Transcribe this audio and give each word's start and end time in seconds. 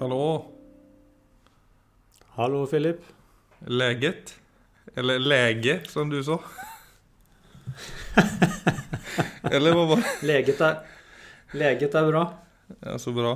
Hallå? 0.00 0.52
Hallo, 2.26 2.66
Philip. 2.66 3.00
Leget? 3.58 4.40
Eller 4.94 5.18
lege, 5.18 5.80
som 5.88 6.10
du 6.10 6.24
så. 6.24 6.38
Eller 9.52 9.76
hva 9.76 9.84
var? 9.90 10.06
Leget 10.24 10.62
er, 10.64 10.78
leget 11.52 11.98
er 12.00 12.08
bra. 12.08 12.24
Ja, 12.78 12.96
så 12.96 13.12
bra. 13.12 13.34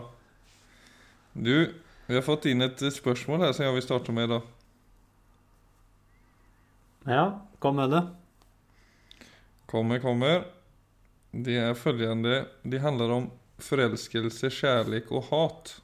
Du, 1.36 1.68
vi 2.06 2.16
har 2.16 2.24
fått 2.24 2.48
inn 2.48 2.64
et 2.64 2.80
spørsmål 2.96 3.44
her 3.44 3.52
som 3.52 3.68
jeg 3.68 3.76
vil 3.76 3.84
starte 3.90 4.16
med 4.16 4.32
da. 4.32 4.40
Ja, 7.12 7.28
kom 7.60 7.76
med 7.76 7.92
det. 7.92 8.04
Kommer, 9.68 10.00
kommer. 10.00 10.48
Det 11.28 11.60
er 11.60 11.76
følgende. 11.76 12.46
Det 12.64 12.80
handler 12.80 13.18
om 13.20 13.32
forelskelse, 13.60 14.48
kjærlighet 14.48 15.12
og 15.12 15.28
hat. 15.28 15.80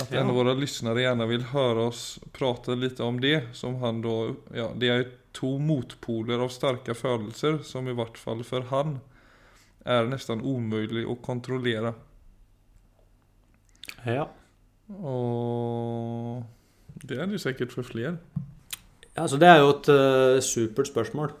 At 0.00 0.10
Ja. 0.10 0.20
en 0.20 0.30
av 0.30 0.34
våre 0.34 0.54
lyssnare 0.58 1.04
gjerne 1.04 1.26
vil 1.28 1.42
høre 1.52 1.88
oss 1.88 2.18
prate 2.32 2.74
litt 2.74 3.00
om 3.00 3.20
det. 3.20 3.44
Som 3.52 3.76
han 3.76 4.02
då, 4.02 4.36
ja, 4.54 4.72
det 4.74 4.88
er 4.88 5.10
to 5.32 5.58
motpoler 5.58 6.42
av 6.42 6.50
sterke 6.50 6.94
følelser 6.94 7.62
som 7.62 7.88
i 7.88 7.94
hvert 7.94 8.18
fall 8.18 8.42
for 8.46 8.66
han 8.70 9.00
er 9.84 10.06
nesten 10.08 10.40
umulig 10.42 11.04
å 11.06 11.14
kontrollere. 11.22 11.94
Ja. 14.06 14.26
Og 14.90 16.44
det 17.04 17.18
er 17.20 17.30
det 17.30 17.40
sikkert 17.42 17.72
for 17.72 17.86
flere. 17.86 18.18
ja 19.16 19.26
så 19.28 19.38
det 19.38 19.48
er 19.48 19.62
jo 19.62 19.70
et 19.70 19.88
uh, 19.88 20.40
supert 20.42 20.90
spørsmål. 20.90 21.32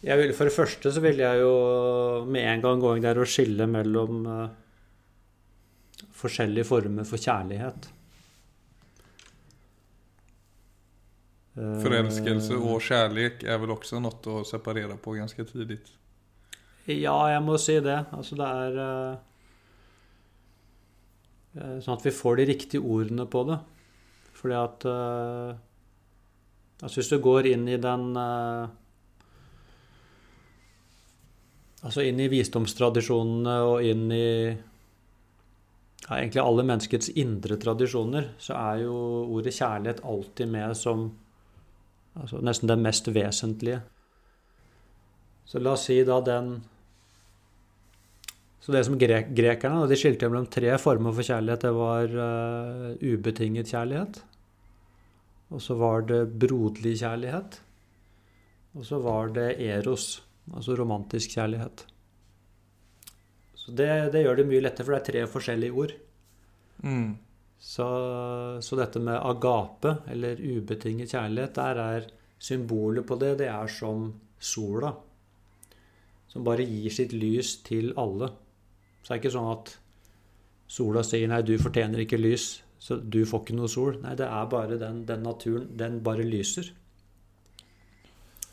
Vil, 0.00 0.32
for 0.32 0.48
det 0.48 0.56
første 0.56 0.92
så 0.94 1.02
vil 1.04 1.18
jeg 1.20 1.42
jo 1.42 2.24
med 2.24 2.46
en 2.48 2.62
gang 2.64 2.80
gå 2.80 2.94
inn 2.96 3.04
der 3.04 3.18
og 3.20 3.28
skille 3.28 3.66
mellom 3.68 4.22
eh, 4.24 4.46
forskjellige 6.20 6.68
former 6.68 7.08
for 7.08 7.20
kjærlighet. 7.20 7.88
Eh, 11.58 11.78
Forelskelse 11.82 12.58
og 12.58 12.82
kjærlighet 12.84 13.42
er 13.48 13.58
vel 13.62 13.74
også 13.74 14.00
noe 14.02 14.36
å 14.36 14.44
separere 14.46 14.96
på 15.00 15.16
ganske 15.18 15.46
tidlig. 15.48 15.80
Ja, 16.90 17.16
jeg 17.30 17.42
må 17.44 17.58
si 17.60 17.76
det. 17.84 17.98
Altså 18.16 18.38
det 18.38 18.46
er 18.46 18.78
eh, 18.84 19.18
eh, 21.58 21.76
Sånn 21.84 21.98
at 21.98 22.06
vi 22.06 22.14
får 22.14 22.40
de 22.40 22.48
riktige 22.54 22.84
ordene 22.84 23.26
på 23.30 23.44
det. 23.50 23.60
Fordi 24.40 24.56
at 24.56 24.84
uh, 24.88 25.50
Altså 26.80 27.02
hvis 27.02 27.10
du 27.12 27.18
går 27.20 27.50
inn 27.50 27.66
i 27.68 27.76
den 27.76 28.06
uh, 28.16 28.70
Altså 31.84 32.06
inn 32.08 32.22
i 32.24 32.30
visdomstradisjonene 32.32 33.56
og 33.68 33.84
inn 33.84 34.06
i 34.16 34.30
ja, 36.08 36.16
egentlig 36.16 36.42
alle 36.42 36.66
menneskets 36.66 37.12
indre 37.20 37.58
tradisjoner, 37.60 38.32
så 38.40 38.56
er 38.58 38.84
jo 38.84 38.96
ordet 39.36 39.54
kjærlighet 39.56 40.04
alltid 40.06 40.50
med 40.50 40.76
som 40.78 41.08
altså 42.18 42.40
nesten 42.42 42.70
det 42.70 42.78
mest 42.80 43.10
vesentlige. 43.14 43.80
Så 45.46 45.60
la 45.62 45.74
oss 45.74 45.88
si 45.88 45.98
da 46.06 46.20
den 46.24 46.60
Så 48.60 48.74
det 48.74 48.82
som 48.84 48.98
grek, 49.00 49.30
grekerne 49.32 49.86
De 49.88 49.96
skilte 49.96 50.28
mellom 50.28 50.46
tre 50.46 50.74
former 50.78 51.14
for 51.16 51.24
kjærlighet. 51.24 51.62
Det 51.64 51.70
var 51.72 52.12
uh, 52.12 52.90
ubetinget 53.00 53.70
kjærlighet. 53.72 54.20
Og 55.50 55.62
så 55.64 55.74
var 55.80 56.04
det 56.06 56.20
broderlig 56.38 56.98
kjærlighet. 57.00 57.56
Og 58.76 58.84
så 58.86 59.00
var 59.02 59.32
det 59.34 59.56
eros, 59.64 60.20
altså 60.52 60.76
romantisk 60.78 61.34
kjærlighet. 61.38 61.86
Så 63.70 63.76
det, 63.78 63.90
det 64.10 64.24
gjør 64.24 64.40
det 64.40 64.46
mye 64.50 64.62
lettere, 64.64 64.86
for 64.86 64.96
det 64.96 65.00
er 65.00 65.06
tre 65.06 65.20
forskjellige 65.30 65.74
ord. 65.78 65.92
Mm. 66.82 67.10
Så, 67.60 67.86
så 68.66 68.78
dette 68.78 69.02
med 69.04 69.14
agape, 69.14 69.92
eller 70.10 70.40
ubetinget 70.40 71.12
kjærlighet, 71.12 71.54
der 71.54 71.82
er 71.84 72.08
symbolet 72.40 73.06
på 73.06 73.18
det, 73.20 73.36
det 73.38 73.46
er 73.52 73.70
som 73.70 74.08
sola. 74.40 74.90
Som 76.32 76.42
bare 76.46 76.66
gir 76.66 76.90
sitt 76.94 77.14
lys 77.14 77.60
til 77.66 77.92
alle. 78.00 78.32
Så 79.04 79.12
det 79.12 79.14
er 79.14 79.22
ikke 79.22 79.34
sånn 79.36 79.52
at 79.52 79.72
sola 80.70 81.06
sier 81.06 81.30
'nei, 81.30 81.42
du 81.46 81.54
fortjener 81.58 82.02
ikke 82.02 82.18
lys', 82.18 82.62
så 82.80 82.96
du 82.98 83.22
får 83.28 83.44
ikke 83.44 83.58
noe 83.60 83.70
sol. 83.70 84.00
Nei, 84.02 84.16
det 84.18 84.26
er 84.26 84.50
bare 84.50 84.78
den, 84.80 85.04
den 85.06 85.22
naturen. 85.22 85.68
Den 85.76 86.02
bare 86.02 86.26
lyser. 86.26 86.72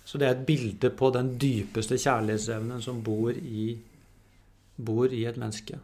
Så 0.06 0.18
det 0.22 0.28
er 0.28 0.36
et 0.38 0.46
bilde 0.46 0.92
på 0.94 1.10
den 1.16 1.38
dypeste 1.40 1.98
kjærlighetsevnen 1.98 2.82
som 2.84 3.02
bor 3.04 3.32
i, 3.32 3.78
bor 4.78 5.14
i 5.14 5.26
et 5.26 5.38
menneske. 5.38 5.80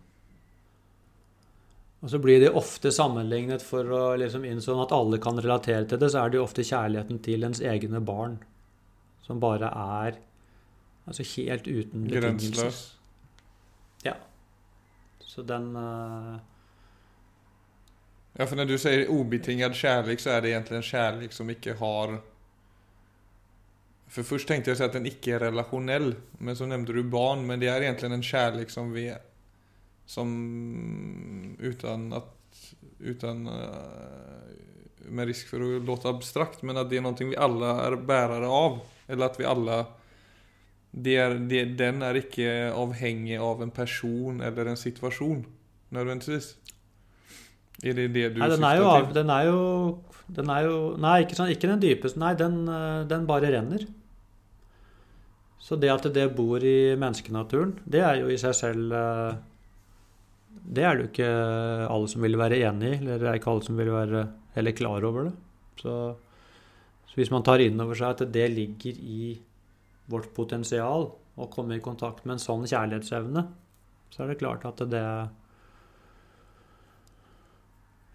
Og 2.03 2.11
så 2.11 2.19
blir 2.19 2.41
de 2.43 2.51
ofte 2.51 2.91
sammenlignet 2.91 3.63
for 3.63 3.87
å 3.87 4.01
liksom 4.19 4.43
innså 4.45 4.75
at 4.83 4.91
alle 4.95 5.19
kan 5.23 5.39
relatere 5.39 5.85
til 5.87 6.01
det, 6.01 6.09
så 6.11 6.23
er 6.23 6.31
det 6.31 6.39
jo 6.39 6.47
ofte 6.47 6.65
kjærligheten 6.67 7.21
til 7.23 7.47
ens 7.47 7.61
egne 7.63 8.01
barn 8.03 8.41
som 9.23 9.39
bare 9.39 9.69
er 9.71 10.17
altså 11.07 11.23
helt 11.35 11.67
uten 11.67 12.03
betingelser. 12.09 12.27
Grenseløs. 12.27 12.81
Ja. 14.03 14.17
Så 15.23 15.45
den 15.47 15.71
uh... 15.79 16.35
Ja, 18.33 18.45
for 18.49 18.57
når 18.57 18.67
du 18.67 18.75
sier 18.81 19.07
ubetinget 19.07 19.77
kjærlighet, 19.77 20.21
så 20.21 20.35
er 20.35 20.43
det 20.43 20.51
egentlig 20.51 20.79
en 20.81 20.87
kjærlighet 20.89 21.35
som 21.37 21.49
ikke 21.53 21.77
har 21.79 22.17
For 24.13 24.21
først 24.27 24.45
tenkte 24.49 24.69
jeg 24.69 24.77
å 24.77 24.79
si 24.81 24.85
at 24.85 24.93
den 24.97 25.07
ikke 25.09 25.33
er 25.35 25.47
relasjonell, 25.47 26.11
men 26.45 26.57
så 26.57 26.67
nevnte 26.69 26.93
du 26.93 27.01
barn. 27.09 27.47
Men 27.49 27.61
det 27.63 27.71
er 27.71 27.81
egentlig 27.87 28.11
en 28.13 28.25
kjærlighet 28.25 28.73
som 28.73 28.91
vi 28.93 29.07
Som 30.05 30.33
uten 31.63 32.09
at 32.13 32.29
Uten 33.03 33.47
eh, 33.47 35.09
Med 35.11 35.27
risk 35.31 35.49
for 35.51 35.63
å 35.63 35.79
låte 35.83 36.11
abstrakt, 36.11 36.61
men 36.63 36.77
at 36.79 36.89
det 36.91 36.99
er 36.99 37.05
noe 37.07 37.17
vi 37.27 37.35
alle 37.35 37.71
er 37.87 37.95
bærere 38.07 38.47
av. 38.47 38.77
Eller 39.09 39.27
at 39.31 39.39
vi 39.39 39.47
alle 39.49 39.81
det 40.93 41.15
er, 41.17 41.33
det, 41.49 41.63
Den 41.79 42.03
er 42.05 42.19
ikke 42.19 42.51
avhengig 42.77 43.39
av 43.41 43.63
en 43.65 43.71
person 43.73 44.43
eller 44.45 44.69
en 44.69 44.77
situasjon, 44.77 45.41
nødvendigvis. 45.95 46.51
Er 47.83 47.97
det 47.97 48.05
det 48.13 48.27
du 48.35 48.39
Nei, 48.43 48.49
den 48.53 48.63
er 48.67 48.77
jo, 48.77 48.85
av- 48.91 49.09
den 49.15 49.31
er 49.33 49.47
jo, 49.49 49.63
den 50.37 50.51
er 50.53 50.67
jo 50.69 50.77
Nei, 51.01 51.15
ikke, 51.25 51.35
sånn, 51.39 51.49
ikke 51.51 51.71
den 51.73 51.81
dypeste. 51.81 52.21
Nei, 52.21 52.35
den, 52.39 52.61
eh, 52.69 53.01
den 53.09 53.25
bare 53.27 53.49
renner. 53.57 53.87
Så 55.63 55.77
det 55.79 55.91
at 55.93 56.05
det 56.11 56.27
bor 56.35 56.63
i 56.63 56.93
menneskenaturen, 56.99 57.77
det 57.87 58.03
er 58.03 58.19
jo 58.19 58.31
i 58.31 58.39
seg 58.41 58.55
selv 58.57 58.91
eh, 58.99 59.39
Det 60.75 60.83
er 60.83 60.97
det 60.97 61.05
jo 61.05 61.11
ikke 61.11 61.31
alle 61.87 62.11
som 62.11 62.23
vil 62.25 62.37
være 62.39 62.59
enig 62.67 62.89
i, 62.91 62.99
eller 62.99 63.21
det 63.21 63.29
er 63.29 63.39
ikke 63.39 63.51
alle 63.53 63.65
som 63.65 63.79
vil 63.79 63.91
være 63.93 64.27
heller 64.57 64.75
klar 64.77 65.07
over 65.07 65.29
det. 65.29 65.33
Så, 65.81 65.95
så 67.09 67.19
hvis 67.19 67.31
man 67.33 67.45
tar 67.47 67.63
inn 67.63 67.79
over 67.81 67.97
seg 67.97 68.13
at 68.13 68.33
det 68.35 68.47
ligger 68.53 68.99
i 68.99 69.33
vårt 70.11 70.33
potensial 70.35 71.09
å 71.33 71.47
komme 71.51 71.79
i 71.79 71.83
kontakt 71.83 72.27
med 72.27 72.35
en 72.35 72.43
sånn 72.43 72.67
kjærlighetsevne, 72.69 73.45
så 74.13 74.23
er 74.23 74.29
det 74.29 74.41
klart 74.43 74.67
at 74.69 74.83
det 74.91 75.03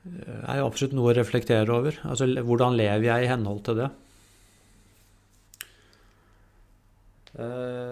er 0.08 0.60
jo 0.60 0.68
absolutt 0.68 0.94
noe 0.96 1.10
å 1.10 1.16
reflektere 1.16 1.74
over. 1.74 1.98
Altså, 2.06 2.28
hvordan 2.28 2.76
lever 2.78 3.08
jeg 3.08 3.24
i 3.24 3.30
henhold 3.32 3.64
til 3.66 3.80
det? 3.82 3.88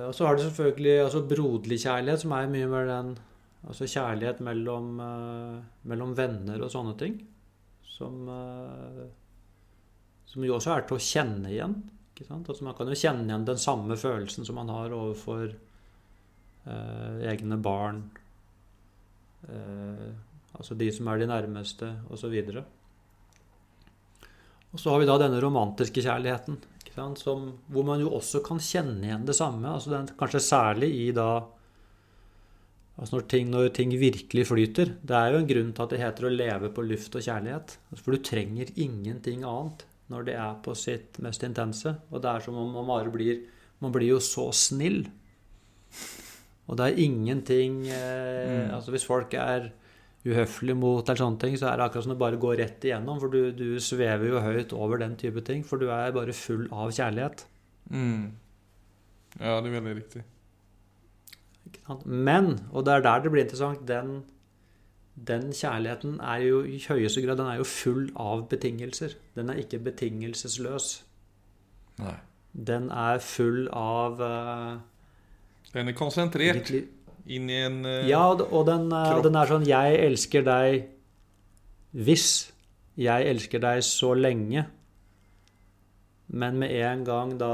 Og 0.09 0.15
så 0.15 0.27
har 0.27 0.37
det 0.37 0.47
selvfølgelig 0.47 0.95
altså, 1.05 1.23
broderlig 1.29 1.81
kjærlighet, 1.83 2.23
som 2.23 2.35
er 2.37 2.53
mye 2.53 2.69
mer 2.71 2.91
den 2.91 3.17
Altså 3.67 3.89
kjærlighet 3.91 4.39
mellom, 4.47 5.01
eh, 5.03 5.63
mellom 5.91 6.13
venner 6.15 6.63
og 6.63 6.71
sånne 6.71 6.93
ting. 7.01 7.17
Som, 7.83 8.29
eh, 8.31 9.07
som 10.27 10.45
jo 10.45 10.55
også 10.55 10.71
er 10.71 10.87
til 10.87 10.97
å 10.97 11.03
kjenne 11.03 11.51
igjen. 11.51 11.75
Ikke 12.15 12.29
sant? 12.29 12.49
Altså, 12.49 12.63
man 12.63 12.77
kan 12.79 12.87
jo 12.87 12.95
kjenne 12.95 13.27
igjen 13.27 13.49
den 13.49 13.59
samme 13.59 13.97
følelsen 13.99 14.47
som 14.47 14.55
man 14.61 14.71
har 14.71 14.95
overfor 14.95 15.51
eh, 15.51 17.19
egne 17.33 17.59
barn. 17.59 18.05
Eh, 19.49 20.15
altså 20.55 20.79
de 20.79 20.93
som 20.93 21.09
er 21.09 21.19
de 21.19 21.27
nærmeste, 21.27 21.91
osv. 22.09 22.39
Og, 22.55 22.65
og 24.73 24.79
så 24.79 24.95
har 24.95 25.03
vi 25.03 25.11
da 25.11 25.19
denne 25.27 25.43
romantiske 25.43 26.07
kjærligheten? 26.07 26.61
Som, 26.97 27.51
hvor 27.73 27.85
man 27.85 28.01
jo 28.01 28.15
også 28.17 28.41
kan 28.45 28.61
kjenne 28.63 29.05
igjen 29.05 29.27
det 29.29 29.37
samme. 29.37 29.69
Altså 29.69 29.93
den, 29.93 30.09
kanskje 30.19 30.43
særlig 30.45 30.89
i 30.97 31.11
da 31.17 31.29
altså 32.97 33.19
når, 33.19 33.27
ting, 33.33 33.51
når 33.53 33.69
ting 33.77 33.93
virkelig 34.01 34.47
flyter. 34.49 34.95
Det 35.05 35.19
er 35.19 35.35
jo 35.35 35.43
en 35.43 35.51
grunn 35.51 35.75
til 35.77 35.85
at 35.85 35.93
det 35.93 36.01
heter 36.01 36.29
å 36.29 36.33
leve 36.33 36.73
på 36.73 36.87
luft 36.87 37.19
og 37.19 37.27
kjærlighet. 37.27 37.77
Altså, 37.91 38.03
For 38.05 38.17
du 38.17 38.25
trenger 38.25 38.73
ingenting 38.75 39.45
annet 39.45 39.85
når 40.13 40.29
det 40.29 40.37
er 40.39 40.59
på 40.63 40.73
sitt 40.79 41.21
mest 41.25 41.45
intense. 41.45 41.97
Og 42.11 42.23
det 42.25 42.33
er 42.33 42.47
som 42.47 42.57
om 42.61 42.73
man 42.81 42.89
bare 42.89 43.13
blir 43.13 43.45
Man 43.77 43.93
blir 43.93 44.09
jo 44.09 44.21
så 44.25 44.47
snill. 44.57 45.03
Og 46.65 46.79
det 46.79 46.87
er 46.87 47.03
ingenting 47.05 47.83
eh, 47.93 48.47
Mm. 48.47 48.71
Altså 48.73 48.95
hvis 48.95 49.05
folk 49.05 49.35
er 49.35 49.69
uhøflige 50.27 50.79
mot 50.79 51.03
eller 51.07 51.21
sånne 51.23 51.41
ting, 51.43 51.57
så 51.59 51.71
er 51.71 51.79
det 51.79 51.87
akkurat 51.87 52.07
som 52.07 52.15
du 52.15 52.21
bare 52.21 52.41
går 52.43 52.59
rett 52.63 52.87
igjennom. 52.87 53.21
For 53.23 53.33
du, 53.33 53.51
du 53.57 53.81
svever 53.83 54.29
jo 54.29 54.43
høyt 54.43 54.75
over 54.77 55.03
den 55.03 55.17
type 55.21 55.43
ting, 55.47 55.65
for 55.67 55.81
du 55.81 55.89
er 55.91 56.15
bare 56.17 56.35
full 56.37 56.67
av 56.75 56.95
kjærlighet. 56.97 57.47
Mm. 57.91 58.33
Ja, 59.39 59.59
det 59.61 59.71
er 59.71 59.77
veldig 59.79 59.99
riktig. 60.01 60.25
Men, 62.07 62.57
og 62.73 62.87
det 62.87 62.97
er 62.97 63.05
der 63.05 63.23
det 63.23 63.33
blir 63.35 63.47
interessant, 63.47 63.87
den 63.89 64.25
den 65.17 65.49
kjærligheten 65.53 66.19
er 66.21 66.43
jo 66.45 66.59
i 66.69 66.77
høyeste 66.89 67.23
grad 67.25 67.39
den 67.41 67.49
er 67.49 67.57
jo 67.57 67.65
full 67.65 68.11
av 68.21 68.49
betingelser. 68.51 69.15
Den 69.37 69.49
er 69.49 69.63
ikke 69.63 69.79
betingelsesløs. 69.87 70.91
Nei. 72.03 72.19
Den 72.53 72.91
er 72.91 73.19
full 73.25 73.67
av 73.73 74.21
uh, 74.21 74.77
Den 75.73 75.89
er 75.89 75.97
konsentrert 75.97 76.71
inn 77.27 77.51
i 77.51 77.59
en 77.67 77.81
uh, 77.87 78.05
Ja, 78.09 78.23
og 78.35 78.67
den, 78.69 78.89
uh, 78.93 79.19
den, 79.25 79.39
er 79.39 79.51
sånn 79.51 79.67
Jeg 79.69 79.99
elsker 80.07 80.47
deg 80.47 80.87
hvis 81.97 82.29
jeg 83.01 83.29
elsker 83.31 83.61
deg 83.61 83.83
så 83.85 84.11
lenge. 84.17 84.67
Men 86.33 86.59
med 86.61 86.73
en 86.75 87.05
gang 87.07 87.35
da 87.41 87.53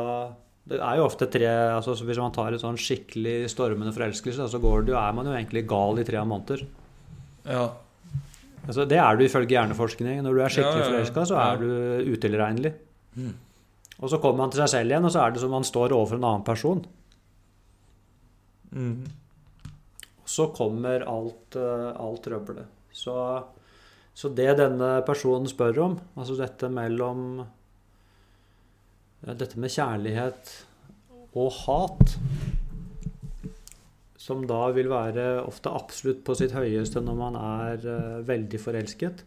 Det 0.66 0.78
er 0.78 0.98
jo 0.98 1.04
ofte 1.04 1.28
tre 1.30 1.50
altså 1.74 1.94
Hvis 1.98 2.20
man 2.22 2.34
tar 2.34 2.54
en 2.54 2.62
sånn 2.62 2.78
skikkelig 2.80 3.50
stormende 3.52 3.92
forelskelse, 3.94 4.48
så 4.48 4.60
går 4.62 4.86
det 4.86 4.94
jo, 4.94 4.98
er 4.98 5.16
man 5.16 5.28
jo 5.28 5.34
egentlig 5.34 5.64
gal 5.69 5.98
i 5.98 6.06
tre 6.06 6.22
måneder. 6.24 6.66
Ja. 7.46 7.66
Altså, 8.62 8.84
det 8.86 8.98
er 9.02 9.19
du 9.19 9.24
ifølge 9.26 9.56
hjerneforskning. 9.56 10.20
Når 10.22 10.36
du 10.36 10.42
er 10.42 10.54
skikkelig 10.54 10.78
ja, 10.78 10.84
ja, 10.84 10.84
ja. 10.86 10.92
forelska, 10.92 11.24
så 11.26 11.40
er 11.42 11.58
du 11.58 12.12
utilregnelig. 12.14 12.72
Mm. 13.19 13.32
Og 13.98 14.10
så 14.10 14.19
kommer 14.22 14.44
man 14.44 14.52
til 14.54 14.62
seg 14.62 14.70
selv 14.76 14.94
igjen, 14.94 15.06
og 15.06 15.14
så 15.14 15.24
er 15.24 15.34
det 15.34 15.42
som 15.42 15.52
man 15.54 15.66
står 15.66 15.94
overfor 15.94 16.19
en 16.20 16.28
annen 16.30 16.46
person. 16.46 16.84
Mm. 18.70 19.02
Så 20.32 20.49
kommer 20.56 21.05
alt, 21.08 21.58
uh, 21.58 21.90
alt 22.00 22.23
trøbbelet. 22.25 22.79
Så, 22.93 23.17
så, 24.14 24.31
det 24.37 24.55
denne 24.61 24.94
personen 25.06 25.49
spør 25.50 25.82
om, 25.88 25.99
altså 26.17 26.38
dette 26.40 26.70
mellom 26.73 27.43
Dette 29.23 29.55
med 29.62 29.70
kjærlighet 29.70 30.49
og 31.38 31.52
hat 31.62 32.17
som 34.23 34.44
da 34.46 34.64
vil 34.75 34.90
være 34.90 35.43
ofte 35.43 35.70
absolutt 35.70 36.25
på 36.26 36.34
sitt 36.38 36.55
høyeste 36.55 37.00
når 37.02 37.17
man 37.19 37.38
er 37.38 37.87
uh, 37.87 38.19
veldig 38.26 38.61
forelsket. 38.62 39.23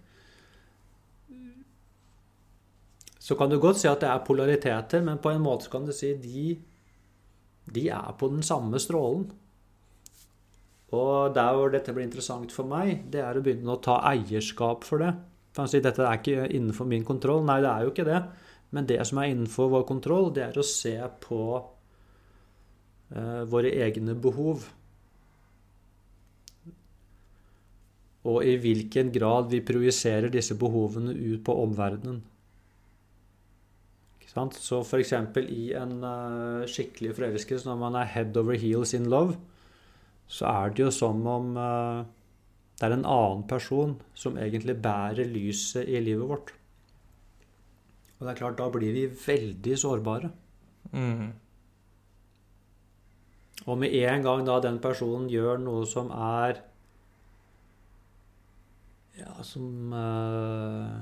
Så 3.26 3.36
kan 3.36 3.50
du 3.50 3.58
godt 3.60 3.82
si 3.82 3.90
at 3.90 4.04
det 4.04 4.08
er 4.12 4.24
polariteter, 4.24 5.02
men 5.04 5.20
på 5.20 5.34
en 5.34 5.42
måte 5.44 5.72
kan 5.74 5.88
du 5.88 5.92
si 5.96 6.14
de, 6.22 6.46
de 7.74 7.88
er 7.90 8.14
på 8.20 8.30
den 8.30 8.46
samme 8.46 8.80
strålen. 8.80 9.26
Og 10.96 11.36
der 11.36 11.56
hvor 11.58 11.72
dette 11.74 11.94
blir 11.96 12.08
interessant 12.08 12.54
for 12.56 12.68
meg, 12.70 13.06
det 13.12 13.22
er 13.26 13.38
å 13.38 13.44
begynne 13.44 13.76
å 13.76 13.82
ta 13.84 14.00
eierskap 14.14 14.88
for 14.88 15.04
det. 15.04 15.12
For 15.56 15.72
si, 15.72 15.82
Dette 15.84 16.04
er 16.04 16.20
ikke 16.20 16.48
innenfor 16.48 16.88
min 16.90 17.06
kontroll. 17.08 17.44
Nei, 17.48 17.62
det 17.64 17.72
er 17.72 17.86
jo 17.86 17.94
ikke 17.94 18.08
det. 18.08 18.22
Men 18.76 18.88
det 18.90 19.00
som 19.08 19.22
er 19.22 19.32
innenfor 19.32 19.70
vår 19.72 19.86
kontroll, 19.88 20.32
det 20.36 20.48
er 20.48 20.58
å 20.60 20.66
se 20.68 20.96
på 21.24 21.42
uh, 21.60 23.44
våre 23.52 23.72
egne 23.86 24.18
behov. 24.20 24.66
og 28.26 28.42
i 28.42 28.56
hvilken 28.58 29.12
grad 29.14 29.52
vi 29.52 29.62
projiserer 29.66 30.32
disse 30.34 30.58
behovene 30.58 31.14
ut 31.14 31.44
på 31.46 31.56
omverdenen. 31.62 32.24
Så 34.36 34.82
f.eks. 34.82 35.14
i 35.48 35.70
en 35.80 35.94
uh, 36.04 36.66
skikkelig 36.68 37.14
forelskelse, 37.16 37.70
når 37.70 37.78
man 37.80 37.96
er 37.96 38.10
head 38.12 38.36
over 38.36 38.58
heels 38.60 38.92
in 38.98 39.06
love, 39.08 39.38
så 40.28 40.50
er 40.50 40.74
det 40.74 40.86
jo 40.86 40.92
som 40.94 41.22
om 41.30 41.56
uh, 41.58 42.04
det 42.76 42.88
er 42.88 42.98
en 42.98 43.08
annen 43.08 43.46
person 43.48 43.96
som 44.18 44.38
egentlig 44.42 44.76
bærer 44.84 45.30
lyset 45.32 45.88
i 45.88 46.02
livet 46.04 46.28
vårt. 46.28 46.52
Og 48.18 48.26
det 48.26 48.34
er 48.34 48.40
klart, 48.40 48.58
da 48.60 48.68
blir 48.72 48.92
vi 48.96 49.06
veldig 49.08 49.78
sårbare. 49.80 50.32
Mm. 50.92 51.32
Og 53.66 53.78
med 53.80 53.96
en 53.96 54.24
gang 54.26 54.44
da 54.48 54.60
den 54.64 54.80
personen 54.84 55.30
gjør 55.32 55.62
noe 55.64 55.86
som 55.90 56.12
er 56.12 56.60
ja, 59.16 59.32
som 59.48 59.94
uh, 59.96 61.00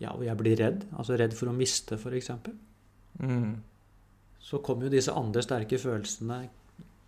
Ja, 0.00 0.14
hvor 0.14 0.24
jeg 0.24 0.36
blir 0.40 0.56
redd. 0.58 0.88
Altså 0.96 1.20
redd 1.20 1.36
for 1.36 1.52
å 1.52 1.56
miste, 1.56 2.00
f.eks. 2.00 2.32
Mm. 3.20 3.60
Så 4.40 4.60
kommer 4.64 4.88
jo 4.88 4.96
disse 4.96 5.12
andre 5.12 5.44
sterke 5.44 5.78
følelsene 5.80 6.40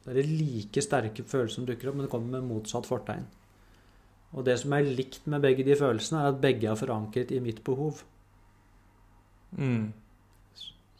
Det 0.06 0.22
er 0.22 0.30
like 0.38 0.82
sterke 0.84 1.24
følelser 1.26 1.60
som 1.60 1.66
dukker 1.66 1.90
opp, 1.90 1.98
men 1.98 2.06
det 2.06 2.12
kommer 2.12 2.38
med 2.38 2.48
motsatt 2.48 2.86
fortegn. 2.86 3.26
Og 4.36 4.44
det 4.46 4.58
som 4.60 4.74
er 4.76 4.86
likt 4.86 5.26
med 5.30 5.42
begge 5.42 5.64
de 5.66 5.76
følelsene, 5.78 6.20
er 6.22 6.34
at 6.34 6.42
begge 6.42 6.68
er 6.70 6.78
forankret 6.78 7.32
i 7.34 7.40
mitt 7.42 7.62
behov. 7.66 8.02
Mm. 9.56 9.92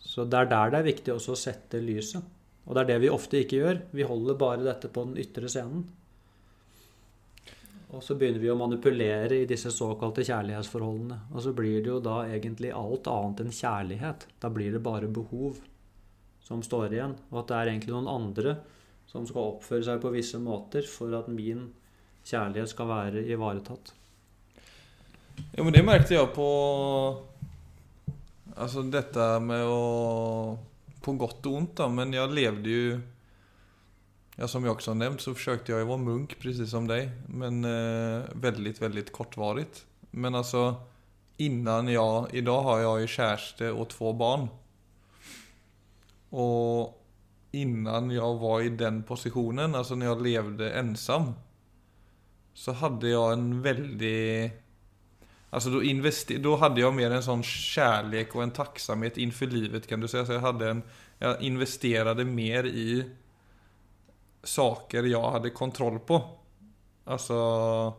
Så 0.00 0.24
det 0.24 0.40
er 0.40 0.50
der 0.50 0.72
det 0.72 0.80
er 0.80 0.88
viktig 0.88 1.14
også 1.14 1.34
å 1.34 1.38
sette 1.38 1.82
lyset. 1.82 2.24
Og 2.66 2.74
det 2.74 2.82
er 2.82 2.90
det 2.90 3.02
vi 3.04 3.12
ofte 3.12 3.42
ikke 3.42 3.60
gjør. 3.60 3.80
Vi 3.94 4.06
holder 4.06 4.38
bare 4.40 4.64
dette 4.66 4.90
på 4.90 5.04
den 5.06 5.20
ytre 5.22 5.50
scenen. 5.52 5.84
Og 7.94 8.02
så 8.02 8.16
begynner 8.18 8.42
vi 8.42 8.50
å 8.50 8.58
manipulere 8.58 9.42
i 9.42 9.48
disse 9.48 9.70
såkalte 9.70 10.24
kjærlighetsforholdene. 10.26 11.20
Og 11.30 11.44
så 11.44 11.52
blir 11.54 11.78
det 11.84 11.92
jo 11.92 12.00
da 12.02 12.24
egentlig 12.26 12.72
alt 12.74 13.06
annet 13.12 13.44
enn 13.44 13.54
kjærlighet. 13.54 14.26
Da 14.42 14.50
blir 14.52 14.74
det 14.74 14.82
bare 14.82 15.06
behov 15.06 15.60
som 16.42 16.64
står 16.66 16.96
igjen. 16.96 17.14
Og 17.30 17.42
at 17.42 17.52
det 17.52 17.60
er 17.60 17.70
egentlig 17.70 17.94
noen 17.94 18.10
andre 18.10 18.56
som 19.10 19.26
skal 19.28 19.52
oppføre 19.54 19.84
seg 19.86 20.02
på 20.02 20.12
visse 20.14 20.40
måter 20.42 20.86
for 20.88 21.14
at 21.18 21.28
min 21.32 21.68
kjærlighet 22.26 22.72
skal 22.72 22.90
være 22.90 23.22
ivaretatt. 23.30 23.92
Ja, 25.52 25.62
men 25.62 25.74
det 25.74 25.84
merket 25.84 26.16
jeg 26.16 26.32
på 26.32 26.46
Altså 28.56 28.80
dette 28.88 29.24
med 29.44 29.68
å 29.68 30.56
På 31.04 31.12
godt 31.12 31.44
og 31.44 31.58
vondt, 31.58 31.74
da. 31.76 31.90
Men 31.92 32.14
jeg 32.16 32.32
levde 32.32 32.72
jo 32.72 32.94
Ja, 34.38 34.48
som 34.48 34.64
jeg 34.64 34.72
også 34.72 34.94
har 34.94 35.00
nevnt, 35.02 35.20
så 35.20 35.34
forsøkte 35.36 35.74
jeg 35.74 35.84
å 35.84 35.90
være 35.90 36.04
munk 36.06 36.38
precis 36.40 36.72
som 36.72 36.88
deg, 36.88 37.12
Men 37.28 37.64
eh, 37.68 38.24
veldig, 38.32 38.74
veldig 38.80 39.04
kortvarig. 39.12 39.68
Men 40.16 40.40
altså 40.40 40.70
innan 41.36 41.88
jeg 41.92 42.40
I 42.40 42.44
dag 42.44 42.62
har 42.64 42.80
jeg 42.80 43.04
jo 43.04 43.12
kjæreste 43.16 43.72
og 43.72 43.90
två 43.92 44.12
barn. 44.16 44.48
Och 46.30 47.05
innan 47.50 48.10
jag 48.10 48.34
var 48.34 48.60
i 48.60 48.68
den 48.68 49.02
positionen, 49.02 49.74
alltså 49.74 49.94
när 49.94 50.06
jag 50.06 50.22
levde 50.22 50.72
ensam. 50.72 51.32
Så 52.54 52.72
hade 52.72 53.08
jag 53.08 53.32
en 53.32 53.62
veldig 53.62 54.50
Alltså 55.50 55.70
då, 55.70 55.82
invester 55.82 56.38
då 56.38 56.56
hade 56.56 56.80
mer 56.94 57.10
en 57.10 57.22
sån 57.22 57.42
kärlek 57.42 58.34
och 58.34 58.42
en 58.42 58.50
tacksamhet 58.50 59.16
inför 59.16 59.46
livet 59.46 59.86
kan 59.86 60.00
du 60.00 60.08
säga. 60.08 60.26
Så 60.26 60.32
jag, 60.32 60.40
hade 60.40 60.70
en, 60.70 60.82
jag 61.18 61.42
investerade 61.42 62.24
mer 62.24 62.64
i 62.64 63.10
saker 64.42 65.02
jag 65.02 65.30
hade 65.30 65.50
kontroll 65.50 65.98
på. 65.98 66.38
Alltså, 67.04 67.92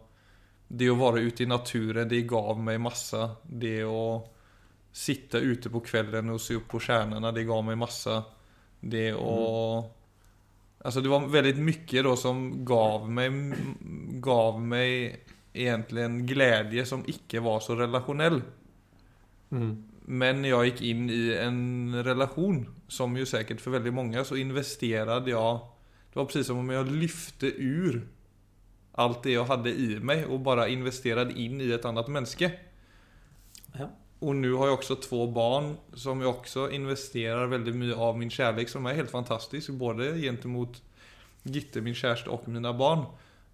det 0.67 0.89
att 0.89 0.97
vara 0.97 1.19
ute 1.19 1.43
i 1.43 1.45
naturen, 1.45 2.09
det 2.09 2.21
gav 2.21 2.59
mig 2.59 2.77
massa. 2.77 3.35
Det 3.43 3.83
att 3.83 4.33
sitta 4.91 5.37
ute 5.37 5.69
på 5.69 5.79
kvällen 5.79 6.29
och 6.29 6.41
se 6.41 6.53
upp 6.53 6.67
på 6.67 6.79
stjärnorna, 6.79 7.31
det 7.31 7.43
gav 7.43 7.63
mig 7.63 7.75
massa. 7.75 8.23
Det 8.79 9.13
å 9.13 9.37
Mm. 9.77 9.93
Alltså 10.87 11.01
det 11.01 11.09
var 11.09 11.27
väldigt 11.27 11.57
mycket 11.57 12.03
då 12.03 12.15
som 12.15 12.65
gav 12.65 13.11
mig, 13.11 13.31
gav 14.09 14.61
mig 14.61 15.19
egentligen 15.53 16.25
glädje 16.25 16.85
som 16.85 17.03
ikke 17.07 17.39
var 17.39 17.59
så 17.59 17.75
relationell. 17.75 18.41
Mm. 19.51 19.83
Men 20.05 20.45
jeg 20.45 20.69
gikk 20.69 20.81
inn 20.81 21.09
i 21.09 21.33
en 21.35 22.03
relation, 22.03 22.61
som 22.87 23.17
ju 23.17 23.25
säkert 23.25 23.61
för 23.61 23.71
väldigt 23.71 23.93
många, 23.93 24.23
så 24.23 24.35
investerade 24.35 25.31
jeg 25.31 25.59
det 26.13 26.19
var 26.19 26.25
precis 26.25 26.47
som 26.47 26.57
om 26.57 26.69
jeg 26.69 26.91
lyfte 26.91 27.47
ur 27.57 28.07
alt 28.91 29.23
det 29.23 29.35
jeg 29.35 29.45
hadde 29.45 29.73
i 29.73 29.99
meg 29.99 30.23
og 30.29 30.45
bare 30.45 30.69
investerade 30.71 31.35
inn 31.35 31.59
i 31.61 31.67
et 31.75 31.85
annet 31.85 32.07
menneske. 32.07 32.51
Ja. 33.75 33.89
Och 34.19 34.35
nu 34.35 34.53
har 34.53 34.67
jag 34.67 34.73
också 34.73 34.95
två 34.95 35.27
barn 35.27 35.77
som 35.93 36.21
jag 36.21 36.29
också 36.29 36.71
investerar 36.71 37.47
väldigt 37.47 37.75
mycket 37.75 37.97
av 37.97 38.17
min 38.17 38.29
kärlek 38.29 38.69
som 38.69 38.85
är 38.85 38.93
helt 38.93 39.11
fantastisk. 39.11 39.69
Både 39.69 40.17
gentemot 40.17 40.81
Gitte, 41.43 41.81
min 41.81 41.95
kärste 41.95 42.29
och 42.29 42.47
mina 42.47 42.73
barn. 42.73 43.05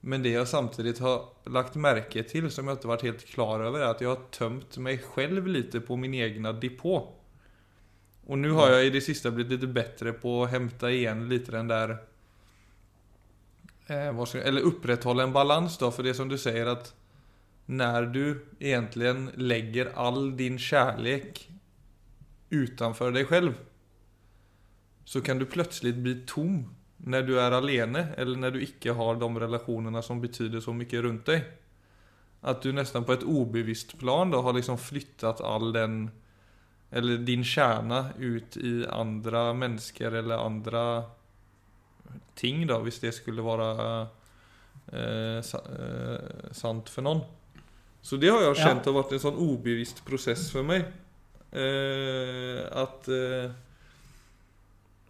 Men 0.01 0.24
det 0.24 0.29
jag 0.29 0.48
samtidigt 0.48 1.00
har 1.00 1.25
lagt 1.46 1.75
märke 1.75 2.24
till 2.24 2.51
som 2.51 2.67
jag 2.67 2.74
inte 2.74 2.88
varit 2.88 3.01
helt 3.01 3.25
klar 3.25 3.60
över 3.60 3.79
är 3.79 3.86
att 3.86 4.01
jag 4.01 4.10
har 4.10 4.24
tömt 4.32 4.77
mig 4.77 4.98
själv 4.98 5.48
lite 5.48 5.79
på 5.79 5.96
min 5.96 6.13
egna 6.13 6.53
depå. 6.53 7.13
Och 8.27 8.38
nu 8.38 8.51
har 8.51 8.70
jag 8.70 8.86
i 8.86 8.89
det 8.89 9.01
sista 9.01 9.32
blivit 9.32 9.51
lite 9.51 9.67
bättre 9.67 10.13
på 10.13 10.43
att 10.43 10.51
hämta 10.51 10.91
igen 10.91 11.29
lite 11.29 11.51
den 11.51 11.67
där 11.67 11.98
eh, 13.88 14.25
ska, 14.25 14.41
eller 14.41 14.62
upprätthålla 14.62 15.24
en 15.24 15.34
balans 15.34 15.77
för 15.77 16.03
det 16.03 16.13
som 16.13 16.29
du 16.29 16.38
säger 16.38 16.65
att 16.65 16.93
när 17.65 18.01
du 18.05 18.46
egentligen 18.60 19.32
lägger 19.36 19.91
all 19.96 20.38
din 20.38 20.60
kärlek 20.60 21.50
utanför 22.50 23.12
dig 23.12 23.25
själv 23.25 23.53
så 25.05 25.22
kan 25.22 25.39
du 25.39 25.46
plötsligt 25.46 25.96
bli 25.96 26.24
tom 26.27 26.75
när 26.98 27.24
du 27.24 27.39
är 27.39 27.51
alene 27.51 28.08
eller 28.17 28.38
när 28.38 28.51
du 28.51 28.62
ikke 28.62 28.91
har 28.91 29.15
de 29.15 29.39
relationerna 29.39 30.01
som 30.01 30.22
betyder 30.22 30.60
så 30.60 30.74
mycket 30.74 31.01
runt 31.01 31.25
dig. 31.25 31.43
Att 32.41 32.62
du 32.62 32.72
nästan 32.72 33.03
på 33.03 33.13
ett 33.13 33.24
obevisst 33.24 34.00
plan 34.00 34.32
då 34.32 34.41
har 34.41 34.53
liksom 34.53 34.77
flyttat 34.77 35.41
all 35.41 35.74
den 35.74 36.12
eller 36.89 37.17
din 37.17 37.43
kärna 37.43 38.10
ut 38.20 38.58
i 38.58 38.88
andra 38.88 39.53
människor 39.53 40.13
eller 40.13 40.38
andra 40.38 41.03
ting, 42.36 42.67
da, 42.67 42.79
hvis 42.79 43.00
det 43.00 43.12
skulle 43.12 43.41
være 43.41 44.08
eh, 44.91 45.38
eh, 45.38 46.51
sant 46.51 46.89
for 46.89 47.05
noen. 47.05 47.24
Så 48.03 48.19
det 48.19 48.31
har 48.33 48.41
jeg 48.43 48.60
kjent 48.60 48.88
har 48.89 48.98
vært 48.98 49.15
en 49.15 49.24
sånn 49.24 49.39
ubevisst 49.39 50.03
prosess 50.03 50.50
for 50.51 50.67
meg. 50.67 50.89
Eh, 51.53 52.60
at 52.67 53.07
eh, 53.13 53.53